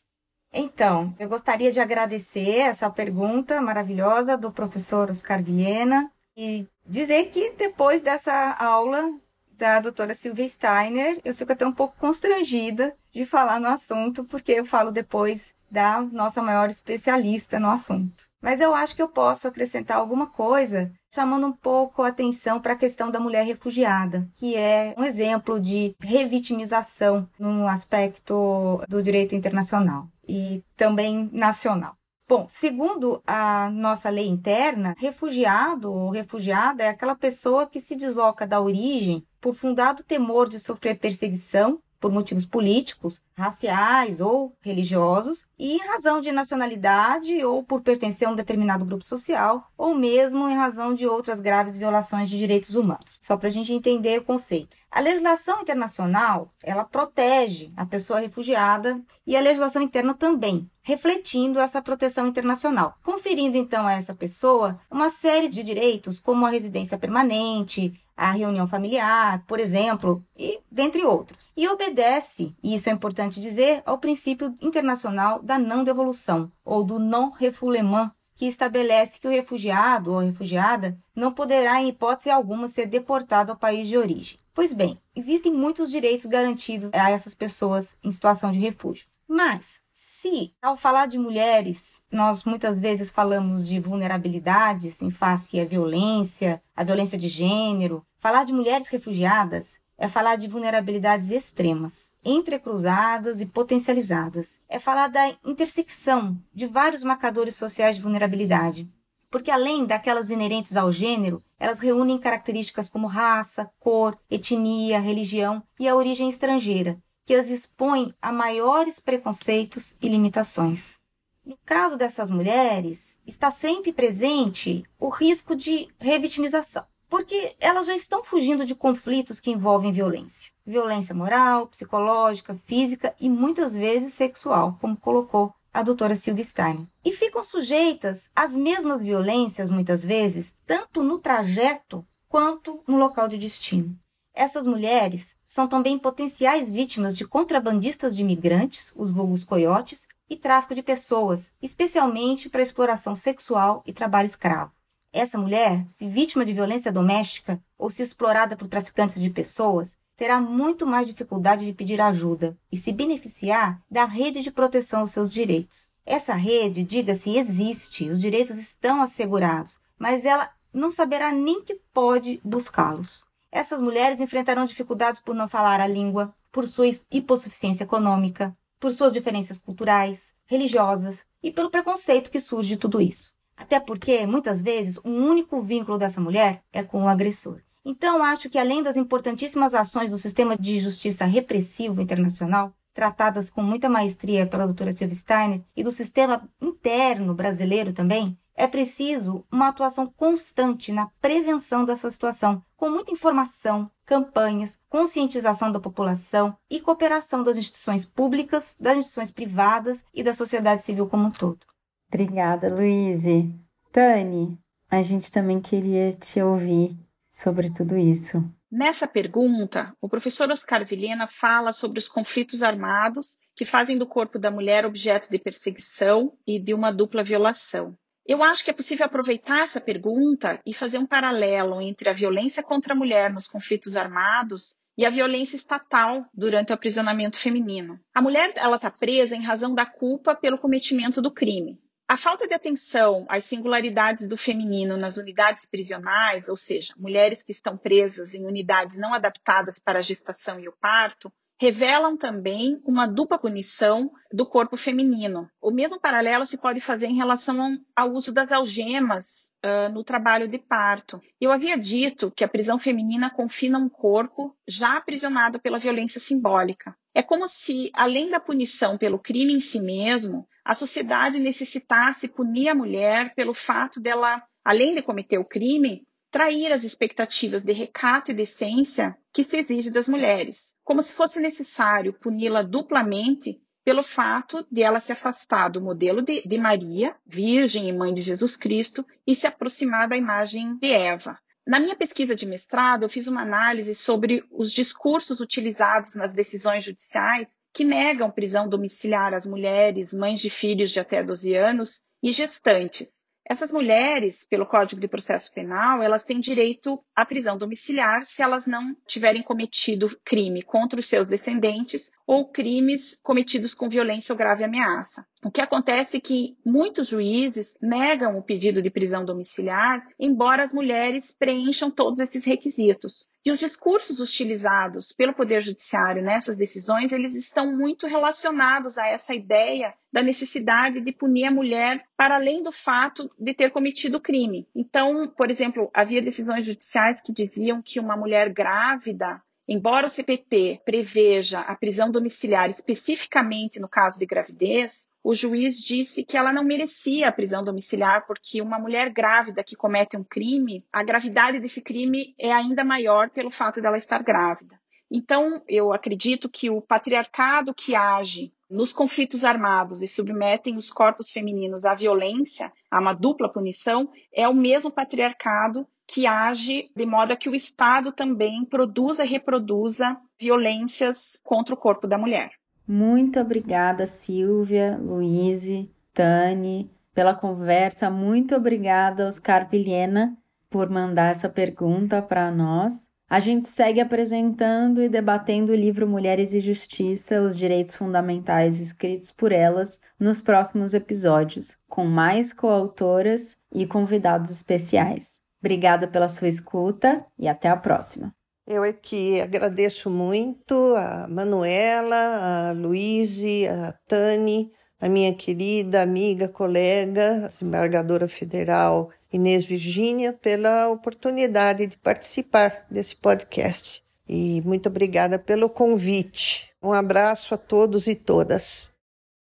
Então, 0.54 1.14
eu 1.20 1.28
gostaria 1.28 1.74
de 1.74 1.82
agradecer 1.82 2.60
essa 2.60 2.90
pergunta 2.90 3.60
maravilhosa 3.60 4.38
do 4.38 4.50
professor 4.50 5.12
Oscar 5.12 5.44
Viena 5.44 6.10
e 6.38 6.66
dizer 6.86 7.26
que 7.26 7.52
depois 7.58 8.02
dessa 8.02 8.56
aula 8.58 9.14
da 9.52 9.82
doutora 9.82 10.16
Silvia 10.16 10.48
Steiner, 10.48 11.20
eu 11.26 11.36
fico 11.36 11.52
até 11.52 11.68
um 11.68 11.74
pouco 11.74 11.98
constrangida 12.00 12.96
de 13.12 13.26
falar 13.26 13.60
no 13.60 13.68
assunto, 13.68 14.24
porque 14.24 14.54
eu 14.54 14.66
falo 14.66 14.90
depois 14.90 15.54
da 15.70 16.00
nossa 16.00 16.42
maior 16.42 16.70
especialista 16.70 17.60
no 17.60 17.70
assunto. 17.70 18.27
Mas 18.42 18.62
eu 18.62 18.74
acho 18.74 18.96
que 18.96 19.02
eu 19.02 19.10
posso 19.10 19.48
acrescentar 19.48 19.98
alguma 19.98 20.28
coisa, 20.28 20.92
chamando 21.10 21.48
um 21.48 21.52
pouco 21.52 22.04
a 22.04 22.10
atenção 22.10 22.60
para 22.60 22.74
a 22.74 22.78
questão 22.78 23.10
da 23.10 23.20
mulher 23.20 23.46
refugiada, 23.46 24.30
que 24.36 24.56
é 24.56 24.94
um 24.98 25.04
exemplo 25.04 25.60
de 25.60 25.96
revitimização 26.00 27.28
no 27.40 27.68
aspecto 27.68 28.82
do 28.88 29.02
direito 29.02 29.36
internacional 29.36 30.08
e 30.28 30.64
também 30.76 31.30
nacional. 31.32 31.96
Bom, 32.30 32.46
segundo 32.50 33.24
a 33.26 33.70
nossa 33.70 34.10
lei 34.10 34.28
interna, 34.28 34.94
refugiado 34.98 35.90
ou 35.90 36.10
refugiada 36.10 36.84
é 36.84 36.90
aquela 36.90 37.16
pessoa 37.16 37.66
que 37.66 37.80
se 37.80 37.96
desloca 37.96 38.46
da 38.46 38.60
origem 38.60 39.26
por 39.40 39.56
fundado 39.56 40.04
temor 40.04 40.50
de 40.50 40.60
sofrer 40.60 41.00
perseguição 41.00 41.82
por 42.08 42.14
motivos 42.14 42.46
políticos, 42.46 43.22
raciais 43.36 44.22
ou 44.22 44.56
religiosos, 44.62 45.46
e 45.60 45.74
em 45.74 45.80
razão 45.80 46.22
de 46.22 46.32
nacionalidade 46.32 47.44
ou 47.44 47.62
por 47.62 47.82
pertencer 47.82 48.26
a 48.26 48.32
um 48.32 48.36
determinado 48.36 48.86
grupo 48.86 49.04
social, 49.04 49.70
ou 49.78 49.94
mesmo 49.94 50.48
em 50.48 50.56
razão 50.56 50.94
de 50.94 51.06
outras 51.06 51.42
graves 51.42 51.76
violações 51.76 52.30
de 52.30 52.38
direitos 52.38 52.76
humanos. 52.76 53.20
Só 53.22 53.36
para 53.36 53.50
a 53.50 53.52
gente 53.52 53.74
entender 53.74 54.20
o 54.20 54.24
conceito. 54.24 54.78
A 54.90 55.02
legislação 55.02 55.62
internacional, 55.62 56.50
ela 56.64 56.86
protege 56.86 57.74
a 57.76 57.86
pessoa 57.86 58.22
refugiada 58.22 59.02
e 59.26 59.36
a 59.36 59.42
legislação 59.42 59.82
interna 59.82 60.14
também, 60.14 60.72
refletindo 60.82 61.60
essa 61.60 61.82
proteção 61.82 62.26
internacional, 62.26 62.96
conferindo 63.04 63.58
então 63.58 63.86
a 63.86 63.94
essa 63.94 64.16
pessoa 64.16 64.80
uma 64.90 65.10
série 65.10 65.50
de 65.50 65.62
direitos 65.62 66.22
como 66.22 66.46
a 66.46 66.50
residência 66.50 66.98
permanente, 66.98 67.94
a 68.18 68.32
reunião 68.32 68.68
familiar, 68.68 69.44
por 69.48 69.60
exemplo, 69.60 70.26
e 70.36 70.60
dentre 70.72 71.06
outros. 71.06 71.52
E 71.56 71.68
obedece, 71.70 72.56
e 72.64 72.74
isso 72.74 72.90
é 72.90 72.92
importante 72.92 73.40
dizer, 73.40 73.84
ao 73.86 74.00
princípio 74.00 74.56
internacional 74.60 75.42
da 75.42 75.60
não 75.60 75.84
devolução 75.84 76.52
ou 76.66 76.84
do 76.84 76.98
non-refoulement, 76.98 78.12
que 78.36 78.46
estabelece 78.46 79.20
que 79.20 79.28
o 79.28 79.32
refugiado 79.32 80.14
ou 80.14 80.20
refugiada 80.20 80.98
não 81.16 81.32
poderá, 81.32 81.82
em 81.82 81.90
hipótese 81.90 82.30
alguma, 82.30 82.68
ser 82.68 82.86
deportado 82.86 83.52
ao 83.52 83.58
país 83.58 83.88
de 83.88 83.98
origem. 83.98 84.38
Pois 84.54 84.74
bem, 84.74 85.00
existem 85.16 85.52
muitos 85.52 85.90
direitos 85.90 86.28
garantidos 86.28 86.92
a 86.94 87.10
essas 87.10 87.34
pessoas 87.34 87.98
em 88.04 88.12
situação 88.12 88.52
de 88.52 88.60
refúgio. 88.60 89.08
Mas, 89.28 89.82
se 90.00 90.54
ao 90.62 90.78
falar 90.78 91.08
de 91.08 91.18
mulheres, 91.18 92.04
nós 92.12 92.44
muitas 92.44 92.80
vezes 92.80 93.10
falamos 93.10 93.68
de 93.68 93.80
vulnerabilidades 93.80 95.02
em 95.02 95.10
face 95.10 95.60
à 95.60 95.66
violência, 95.66 96.62
à 96.76 96.84
violência 96.84 97.18
de 97.18 97.28
gênero, 97.28 98.06
falar 98.20 98.44
de 98.44 98.54
mulheres 98.54 98.90
refugiadas 98.90 99.80
é 99.98 100.08
falar 100.08 100.36
de 100.36 100.48
vulnerabilidades 100.48 101.32
extremas, 101.32 102.12
entrecruzadas 102.24 103.42
e 103.42 103.48
potencializadas. 103.48 104.60
É 104.70 104.78
falar 104.78 105.08
da 105.08 105.36
intersecção 105.44 106.38
de 106.54 106.68
vários 106.68 107.04
marcadores 107.04 107.56
sociais 107.56 107.96
de 107.96 108.04
vulnerabilidade. 108.04 108.88
Porque 109.32 109.50
além 109.50 109.86
daquelas 109.86 110.30
inerentes 110.30 110.78
ao 110.78 110.92
gênero, 110.92 111.44
elas 111.60 111.80
reúnem 111.80 112.20
características 112.20 112.88
como 112.88 113.08
raça, 113.08 113.72
cor, 113.80 114.16
etnia, 114.30 115.00
religião 115.00 115.64
e 115.80 115.88
a 115.88 115.96
origem 115.96 116.30
estrangeira, 116.30 117.02
que 117.28 117.36
as 117.36 117.50
expõem 117.50 118.14
a 118.22 118.32
maiores 118.32 119.02
preconceitos 119.02 119.98
e 120.02 120.08
limitações. 120.08 120.98
No 121.46 121.58
caso 121.66 121.98
dessas 121.98 122.32
mulheres, 122.32 123.20
está 123.28 123.52
sempre 123.52 123.92
presente 123.92 124.86
o 124.98 125.10
risco 125.10 125.54
de 125.54 125.90
revitimização 126.00 126.86
porque 127.10 127.56
elas 127.60 127.88
já 127.88 127.96
estão 127.96 128.24
fugindo 128.24 128.66
de 128.66 128.76
conflitos 128.76 129.40
que 129.40 129.52
envolvem 129.52 129.92
violência. 129.92 130.52
Violência 130.66 131.16
moral, 131.16 131.68
psicológica, 131.68 132.56
física 132.66 133.16
e 133.20 133.30
muitas 133.30 133.74
vezes 133.74 134.14
sexual, 134.14 134.78
como 134.82 134.98
colocou 134.98 135.54
a 135.74 135.82
doutora 135.84 136.16
Silvia 136.16 136.44
Stein. 136.44 136.88
E 137.06 137.12
ficam 137.12 137.44
sujeitas 137.44 138.30
às 138.36 138.56
mesmas 138.56 139.02
violências, 139.02 139.72
muitas 139.72 140.04
vezes, 140.04 140.56
tanto 140.66 141.04
no 141.04 141.20
trajeto 141.20 142.06
quanto 142.28 142.84
no 142.88 142.98
local 142.98 143.28
de 143.28 143.38
destino. 143.38 143.98
Essas 144.40 144.68
mulheres 144.68 145.36
são 145.48 145.68
também 145.68 145.98
potenciais 145.98 146.70
vítimas 146.70 147.18
de 147.18 147.26
contrabandistas 147.26 148.16
de 148.16 148.22
imigrantes, 148.22 148.94
os 148.96 149.10
vulgos 149.10 149.44
coiotes, 149.44 150.08
e 150.30 150.36
tráfico 150.36 150.76
de 150.76 150.84
pessoas, 150.84 151.52
especialmente 151.60 152.48
para 152.48 152.62
exploração 152.62 153.16
sexual 153.16 153.82
e 153.84 153.92
trabalho 153.92 154.28
escravo. 154.28 154.72
Essa 155.12 155.40
mulher, 155.40 155.84
se 155.90 156.08
vítima 156.08 156.46
de 156.46 156.54
violência 156.54 156.92
doméstica 156.92 157.60
ou 157.80 157.90
se 157.90 158.04
explorada 158.04 158.56
por 158.56 158.68
traficantes 158.68 159.20
de 159.20 159.32
pessoas, 159.32 159.98
terá 160.16 160.40
muito 160.40 160.86
mais 160.86 161.08
dificuldade 161.08 161.66
de 161.66 161.74
pedir 161.74 162.00
ajuda 162.00 162.56
e 162.72 162.78
se 162.78 162.92
beneficiar 162.92 163.82
da 163.90 164.06
rede 164.06 164.44
de 164.44 164.52
proteção 164.52 165.00
aos 165.00 165.10
seus 165.10 165.32
direitos. 165.32 165.90
Essa 166.06 166.36
rede, 166.36 166.84
diga-se, 166.84 167.36
existe, 167.36 168.08
os 168.08 168.22
direitos 168.22 168.60
estão 168.60 169.02
assegurados, 169.02 169.80
mas 169.98 170.26
ela 170.26 170.48
não 170.72 170.92
saberá 170.92 171.32
nem 171.32 171.64
que 171.64 171.82
pode 171.92 172.40
buscá-los. 172.44 173.26
Essas 173.52 173.82
mulheres 173.82 174.20
enfrentarão 174.20 174.66
dificuldades 174.66 175.22
por 175.22 175.36
não 175.36 175.48
falar 175.48 175.80
a 175.80 175.88
língua, 175.88 176.34
por 176.52 176.68
sua 176.68 176.88
hipossuficiência 177.12 177.84
econômica, 177.84 178.56
por 178.80 178.92
suas 178.92 179.14
diferenças 179.14 179.58
culturais, 179.58 180.34
religiosas 180.46 181.26
e 181.42 181.52
pelo 181.52 181.70
preconceito 181.70 182.30
que 182.30 182.40
surge 182.40 182.70
de 182.70 182.78
tudo 182.78 183.02
isso. 183.02 183.34
Até 183.56 183.80
porque, 183.80 184.26
muitas 184.28 184.62
vezes, 184.62 184.98
o 184.98 185.10
único 185.10 185.62
vínculo 185.62 185.98
dessa 185.98 186.22
mulher 186.22 186.64
é 186.72 186.84
com 186.84 187.04
o 187.04 187.08
agressor. 187.08 187.62
Então, 187.84 188.24
acho 188.24 188.50
que 188.50 188.60
além 188.60 188.84
das 188.84 188.98
importantíssimas 188.98 189.74
ações 189.74 190.12
do 190.12 190.18
sistema 190.18 190.58
de 190.58 190.80
justiça 190.80 191.26
repressivo 191.26 192.02
internacional, 192.02 192.74
tratadas 192.94 193.50
com 193.50 193.62
muita 193.62 193.88
maestria 193.88 194.46
pela 194.46 194.66
doutora 194.66 194.92
Silvia 194.92 195.16
Steiner, 195.16 195.62
e 195.76 195.84
do 195.84 195.92
sistema 195.92 196.48
interno 196.62 197.34
brasileiro 197.34 197.94
também, 197.94 198.38
é 198.58 198.68
preciso 198.68 199.46
uma 199.52 199.68
atuação 199.68 200.08
constante 200.08 200.92
na 200.92 201.12
prevenção 201.22 201.86
dessa 201.86 202.10
situação, 202.10 202.62
com 202.76 202.90
muita 202.90 203.12
informação, 203.12 203.90
campanhas, 204.04 204.80
conscientização 204.90 205.72
da 205.72 205.80
população 205.80 206.58
e 206.68 206.82
cooperação 206.82 207.44
das 207.44 207.56
instituições 207.56 208.04
públicas, 208.04 208.76
das 208.80 208.98
instituições 208.98 209.30
privadas 209.30 210.04
e 210.12 210.24
da 210.24 210.34
sociedade 210.34 210.82
civil 210.82 211.08
como 211.08 211.28
um 211.28 211.32
todo. 211.32 211.60
Obrigada, 212.08 212.74
Luíse. 212.74 213.54
Tani, 213.92 214.58
a 214.90 215.04
gente 215.04 215.32
também 215.32 215.62
queria 215.62 216.12
te 216.14 216.42
ouvir 216.42 216.98
sobre 217.32 217.70
tudo 217.70 217.96
isso. 217.96 218.44
Nessa 218.72 219.08
pergunta, 219.08 219.96
o 220.02 220.10
professor 220.10 220.50
Oscar 220.52 220.84
Vilhena 220.84 221.28
fala 221.28 221.72
sobre 221.72 222.00
os 222.00 222.10
conflitos 222.10 222.64
armados 222.64 223.38
que 223.56 223.64
fazem 223.64 223.98
do 223.98 224.08
corpo 224.08 224.40
da 224.40 224.52
mulher 224.52 224.86
objeto 224.86 225.30
de 225.30 225.38
perseguição 225.38 226.34
e 226.46 226.60
de 226.60 226.74
uma 226.74 226.92
dupla 226.92 227.24
violação. 227.24 227.96
Eu 228.28 228.44
acho 228.44 228.62
que 228.62 228.70
é 228.70 228.74
possível 228.74 229.06
aproveitar 229.06 229.64
essa 229.64 229.80
pergunta 229.80 230.60
e 230.66 230.74
fazer 230.74 230.98
um 230.98 231.06
paralelo 231.06 231.82
entre 231.82 232.10
a 232.10 232.14
violência 232.14 232.62
contra 232.62 232.94
a 232.94 232.96
mulher 232.96 233.32
nos 233.32 233.48
conflitos 233.48 233.96
armados 233.96 234.76
e 234.98 235.06
a 235.06 235.10
violência 235.10 235.56
estatal 235.56 236.26
durante 236.34 236.72
o 236.72 236.74
aprisionamento 236.74 237.38
feminino. 237.38 237.98
A 238.14 238.22
mulher 238.22 238.52
ela 238.58 238.76
está 238.76 238.92
presa 238.92 239.34
em 239.34 239.46
razão 239.46 239.74
da 239.74 239.86
culpa 239.86 240.36
pelo 240.36 240.58
cometimento 240.58 241.22
do 241.22 241.32
crime. 241.32 241.80
A 242.06 242.18
falta 242.18 242.46
de 242.46 242.54
atenção 242.54 243.26
às 243.30 243.46
singularidades 243.46 244.28
do 244.28 244.36
feminino 244.36 244.98
nas 244.98 245.16
unidades 245.16 245.66
prisionais, 245.66 246.50
ou 246.50 246.58
seja, 246.58 246.94
mulheres 246.98 247.44
que 247.44 247.52
estão 247.54 247.78
presas 247.78 248.34
em 248.34 248.46
unidades 248.46 248.98
não 248.98 249.14
adaptadas 249.14 249.80
para 249.80 250.00
a 250.00 250.02
gestação 250.02 250.60
e 250.60 250.68
o 250.68 250.76
parto, 250.82 251.32
revelam 251.60 252.16
também 252.16 252.80
uma 252.86 253.08
dupla 253.08 253.38
punição 253.38 254.12
do 254.32 254.46
corpo 254.46 254.78
feminino. 254.78 255.50
O 255.60 255.72
mesmo 255.72 256.00
paralelo 256.00 256.46
se 256.46 256.58
pode 256.58 256.80
fazer 256.80 257.08
em 257.08 257.16
relação 257.16 257.78
ao 257.96 258.12
uso 258.12 258.32
das 258.32 258.52
algemas 258.52 259.52
uh, 259.66 259.92
no 259.92 260.04
trabalho 260.04 260.48
de 260.48 260.60
parto. 260.60 261.20
Eu 261.42 261.52
havia 261.52 261.78
dito 261.78 262.32
que 262.32 262.44
a 262.44 262.48
prisão 262.48 262.78
feminina 262.78 263.30
confina 263.30 263.80
um 263.80 263.90
corpo 263.90 264.56
já 264.68 264.98
aprisionado 264.98 265.60
pela 265.60 265.80
violência 265.80 266.20
simbólica. 266.20 266.96
É 267.14 267.24
como 267.24 267.48
se, 267.48 267.90
além 267.94 268.30
da 268.30 268.40
punição 268.40 268.98
pelo 268.98 269.18
crime 269.18 269.54
em 269.54 269.60
si 269.60 269.80
mesmo, 269.80 270.48
a 270.64 270.76
sociedade 270.76 271.40
necessitasse 271.40 272.28
punir 272.28 272.70
a 272.70 272.76
mulher 272.76 273.34
pelo 273.34 273.56
fato 273.56 274.00
dela, 274.00 274.44
além 274.64 274.94
de 274.94 275.02
cometer 275.02 275.40
o 275.40 275.46
crime, 275.46 276.06
trair 276.30 276.72
as 276.72 276.84
expectativas 276.84 277.64
de 277.64 277.72
recato 277.72 278.30
e 278.30 278.36
decência 278.36 279.18
que 279.34 279.44
se 279.44 279.58
exige 279.58 279.90
das 279.90 280.08
mulheres, 280.08 280.67
como 280.88 281.04
se 281.04 281.12
fosse 281.12 281.38
necessário 281.38 282.14
puni-la 282.14 282.62
duplamente 282.62 283.62
pelo 283.84 284.02
fato 284.02 284.66
de 284.72 284.82
ela 284.82 285.02
se 285.02 285.12
afastar 285.12 285.68
do 285.68 285.82
modelo 285.82 286.22
de, 286.22 286.42
de 286.48 286.58
Maria, 286.58 287.14
virgem 287.26 287.90
e 287.90 287.94
mãe 287.94 288.14
de 288.14 288.22
Jesus 288.22 288.56
Cristo, 288.56 289.06
e 289.28 289.36
se 289.36 289.46
aproximar 289.46 290.08
da 290.08 290.16
imagem 290.16 290.78
de 290.78 290.94
Eva. 290.94 291.38
Na 291.68 291.78
minha 291.78 291.94
pesquisa 291.94 292.34
de 292.34 292.46
mestrado, 292.46 293.04
eu 293.04 293.10
fiz 293.10 293.28
uma 293.28 293.42
análise 293.42 293.94
sobre 293.94 294.46
os 294.50 294.72
discursos 294.72 295.42
utilizados 295.42 296.16
nas 296.16 296.32
decisões 296.32 296.86
judiciais 296.86 297.50
que 297.74 297.84
negam 297.84 298.32
prisão 298.32 298.70
domiciliar 298.70 299.34
às 299.34 299.46
mulheres, 299.46 300.14
mães 300.14 300.40
de 300.40 300.50
filhos 300.50 300.92
de 300.92 301.02
até 301.02 301.22
12 301.22 301.54
anos 301.54 302.04
e 302.24 302.32
gestantes. 302.32 303.17
Essas 303.50 303.72
mulheres, 303.72 304.46
pelo 304.50 304.66
Código 304.66 305.00
de 305.00 305.08
Processo 305.08 305.54
Penal, 305.54 306.04
elas 306.04 306.22
têm 306.22 306.38
direito 306.38 307.02
à 307.16 307.26
prisão 307.26 307.58
domiciliar 307.58 308.26
se 308.26 308.42
elas 308.42 308.66
não 308.66 308.94
tiverem 309.08 309.42
cometido 309.42 310.20
crime 310.26 310.62
contra 310.62 311.00
os 311.00 311.06
seus 311.06 311.30
descendentes 311.30 312.12
ou 312.26 312.50
crimes 312.52 313.18
cometidos 313.24 313.74
com 313.74 313.88
violência 313.88 314.34
ou 314.34 314.38
grave 314.38 314.66
ameaça. 314.66 315.26
O 315.48 315.50
que 315.50 315.62
acontece 315.62 316.18
é 316.18 316.20
que 316.20 316.58
muitos 316.66 317.08
juízes 317.08 317.74
negam 317.82 318.38
o 318.38 318.44
pedido 318.44 318.82
de 318.82 318.90
prisão 318.90 319.24
domiciliar, 319.24 320.06
embora 320.20 320.62
as 320.62 320.74
mulheres 320.74 321.34
preencham 321.40 321.90
todos 321.90 322.20
esses 322.20 322.44
requisitos. 322.44 323.30
E 323.46 323.50
os 323.50 323.58
discursos 323.58 324.20
utilizados 324.20 325.14
pelo 325.14 325.34
Poder 325.34 325.62
Judiciário 325.62 326.22
nessas 326.22 326.58
decisões, 326.58 327.14
eles 327.14 327.34
estão 327.34 327.74
muito 327.74 328.08
relacionados 328.08 328.98
a 328.98 329.08
essa 329.08 329.34
ideia 329.34 329.94
da 330.12 330.22
necessidade 330.22 331.00
de 331.00 331.14
punir 331.14 331.46
a 331.46 331.52
mulher 331.52 332.04
para 332.18 332.36
além 332.36 332.62
do 332.62 332.74
fato 332.74 333.32
de 333.40 333.54
ter 333.54 333.72
cometido 333.72 334.20
crime. 334.20 334.68
Então, 334.76 335.30
por 335.30 335.50
exemplo, 335.50 335.90
havia 335.94 336.22
decisões 336.22 336.66
judiciais 336.66 337.22
que 337.22 337.32
diziam 337.32 337.82
que 337.82 338.02
uma 338.02 338.18
mulher 338.18 338.52
grávida 338.52 339.42
Embora 339.70 340.08
o 340.08 340.10
CPP 340.10 340.82
preveja 340.86 341.60
a 341.60 341.76
prisão 341.76 342.10
domiciliar 342.10 342.70
especificamente 342.70 343.82
no 343.82 343.90
caso 343.90 344.18
de 344.18 344.26
gravidez, 344.26 345.10
o 345.22 345.36
juiz 345.36 345.82
disse 345.82 346.24
que 346.24 346.38
ela 346.38 346.54
não 346.54 346.64
merecia 346.64 347.28
a 347.28 347.32
prisão 347.34 347.62
domiciliar 347.62 348.26
porque 348.26 348.62
uma 348.62 348.80
mulher 348.80 349.12
grávida 349.12 349.62
que 349.62 349.76
comete 349.76 350.16
um 350.16 350.24
crime, 350.24 350.86
a 350.90 351.04
gravidade 351.04 351.60
desse 351.60 351.82
crime 351.82 352.34
é 352.40 352.54
ainda 352.54 352.86
maior 352.86 353.30
pelo 353.30 353.52
fato 353.52 353.82
dela 353.82 353.98
estar 353.98 354.24
grávida. 354.24 354.80
Então, 355.12 355.62
eu 355.68 355.92
acredito 355.92 356.48
que 356.48 356.70
o 356.70 356.82
patriarcado 356.82 357.74
que 357.74 357.94
age 357.94 358.54
nos 358.70 358.92
conflitos 358.92 359.44
armados 359.44 360.02
e 360.02 360.08
submetem 360.08 360.76
os 360.78 360.92
corpos 360.92 361.32
femininos 361.32 361.86
à 361.86 361.94
violência, 361.94 362.72
a 362.92 363.00
uma 363.00 363.14
dupla 363.14 363.50
punição, 363.50 364.10
é 364.34 364.48
o 364.48 364.54
mesmo 364.54 364.92
patriarcado 364.92 365.88
que 366.06 366.26
age 366.26 366.90
de 366.96 367.06
modo 367.06 367.34
a 367.34 367.36
que 367.36 367.50
o 367.50 367.56
Estado 367.56 368.12
também 368.12 368.64
produza 368.64 369.26
e 369.26 369.28
reproduza 369.28 370.18
violências 370.40 371.40
contra 371.44 371.74
o 371.74 371.78
corpo 371.78 372.08
da 372.08 372.18
mulher. 372.18 372.52
Muito 372.88 373.40
obrigada, 373.40 374.08
Silvia, 374.08 374.98
Luíse, 374.98 375.92
Tani, 376.14 376.90
pela 377.14 377.36
conversa. 377.36 378.10
Muito 378.10 378.56
obrigada, 378.56 379.28
Oscar 379.28 379.70
Vilhena, 379.70 380.38
por 380.70 380.90
mandar 380.90 381.32
essa 381.32 381.50
pergunta 381.50 382.22
para 382.22 382.50
nós. 382.50 383.07
A 383.30 383.42
gente 383.42 383.70
segue 383.70 384.00
apresentando 384.00 385.04
e 385.04 385.10
debatendo 385.10 385.74
o 385.74 385.76
livro 385.76 386.08
Mulheres 386.08 386.54
e 386.54 386.62
Justiça, 386.62 387.42
os 387.42 387.58
direitos 387.58 387.94
fundamentais 387.94 388.80
escritos 388.80 389.32
por 389.32 389.52
elas, 389.52 390.00
nos 390.18 390.40
próximos 390.40 390.94
episódios, 390.94 391.76
com 391.90 392.06
mais 392.06 392.54
coautoras 392.54 393.58
e 393.70 393.86
convidados 393.86 394.50
especiais. 394.50 395.36
Obrigada 395.60 396.08
pela 396.08 396.30
sua 396.30 396.48
escuta 396.48 397.26
e 397.38 397.50
até 397.50 397.68
a 397.68 397.76
próxima. 397.76 398.34
Eu 398.66 398.82
é 398.86 398.94
que 398.94 399.42
agradeço 399.42 400.10
muito 400.10 400.96
a 400.96 401.28
Manuela, 401.28 402.70
a 402.70 402.72
Luíse, 402.72 403.68
a 403.68 403.94
Tani, 404.08 404.72
a 405.02 405.10
minha 405.10 405.36
querida 405.36 406.02
amiga, 406.02 406.48
colega, 406.48 407.50
desembargadora 407.50 408.28
federal 408.30 409.10
Inês 409.32 409.66
Virgínia, 409.66 410.34
pela 410.34 410.90
oportunidade 410.90 411.88
de 411.88 411.98
participar 411.98 412.86
desse 412.90 413.16
podcast. 413.16 414.04
E 414.28 414.62
muito 414.62 414.88
obrigada 414.90 415.38
pelo 415.40 415.70
convite. 415.70 416.70
Um 416.82 416.94
abraço 416.94 417.54
a 417.54 417.58
todos 417.58 418.08
e 418.08 418.16
todas. 418.16 418.92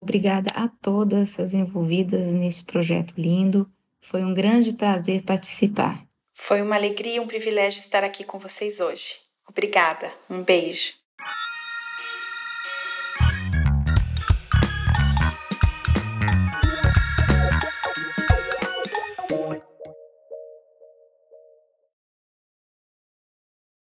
Obrigada 0.01 0.51
a 0.53 0.67
todas 0.67 1.39
as 1.39 1.53
envolvidas 1.53 2.33
nesse 2.33 2.63
projeto 2.63 3.13
lindo. 3.17 3.69
Foi 4.01 4.23
um 4.23 4.33
grande 4.33 4.71
prazer 4.73 5.23
participar. 5.23 6.05
Foi 6.33 6.61
uma 6.61 6.75
alegria 6.75 7.15
e 7.15 7.19
um 7.19 7.27
privilégio 7.27 7.79
estar 7.79 8.03
aqui 8.03 8.23
com 8.23 8.37
vocês 8.37 8.79
hoje. 8.79 9.15
Obrigada. 9.47 10.11
Um 10.29 10.43
beijo. 10.43 10.93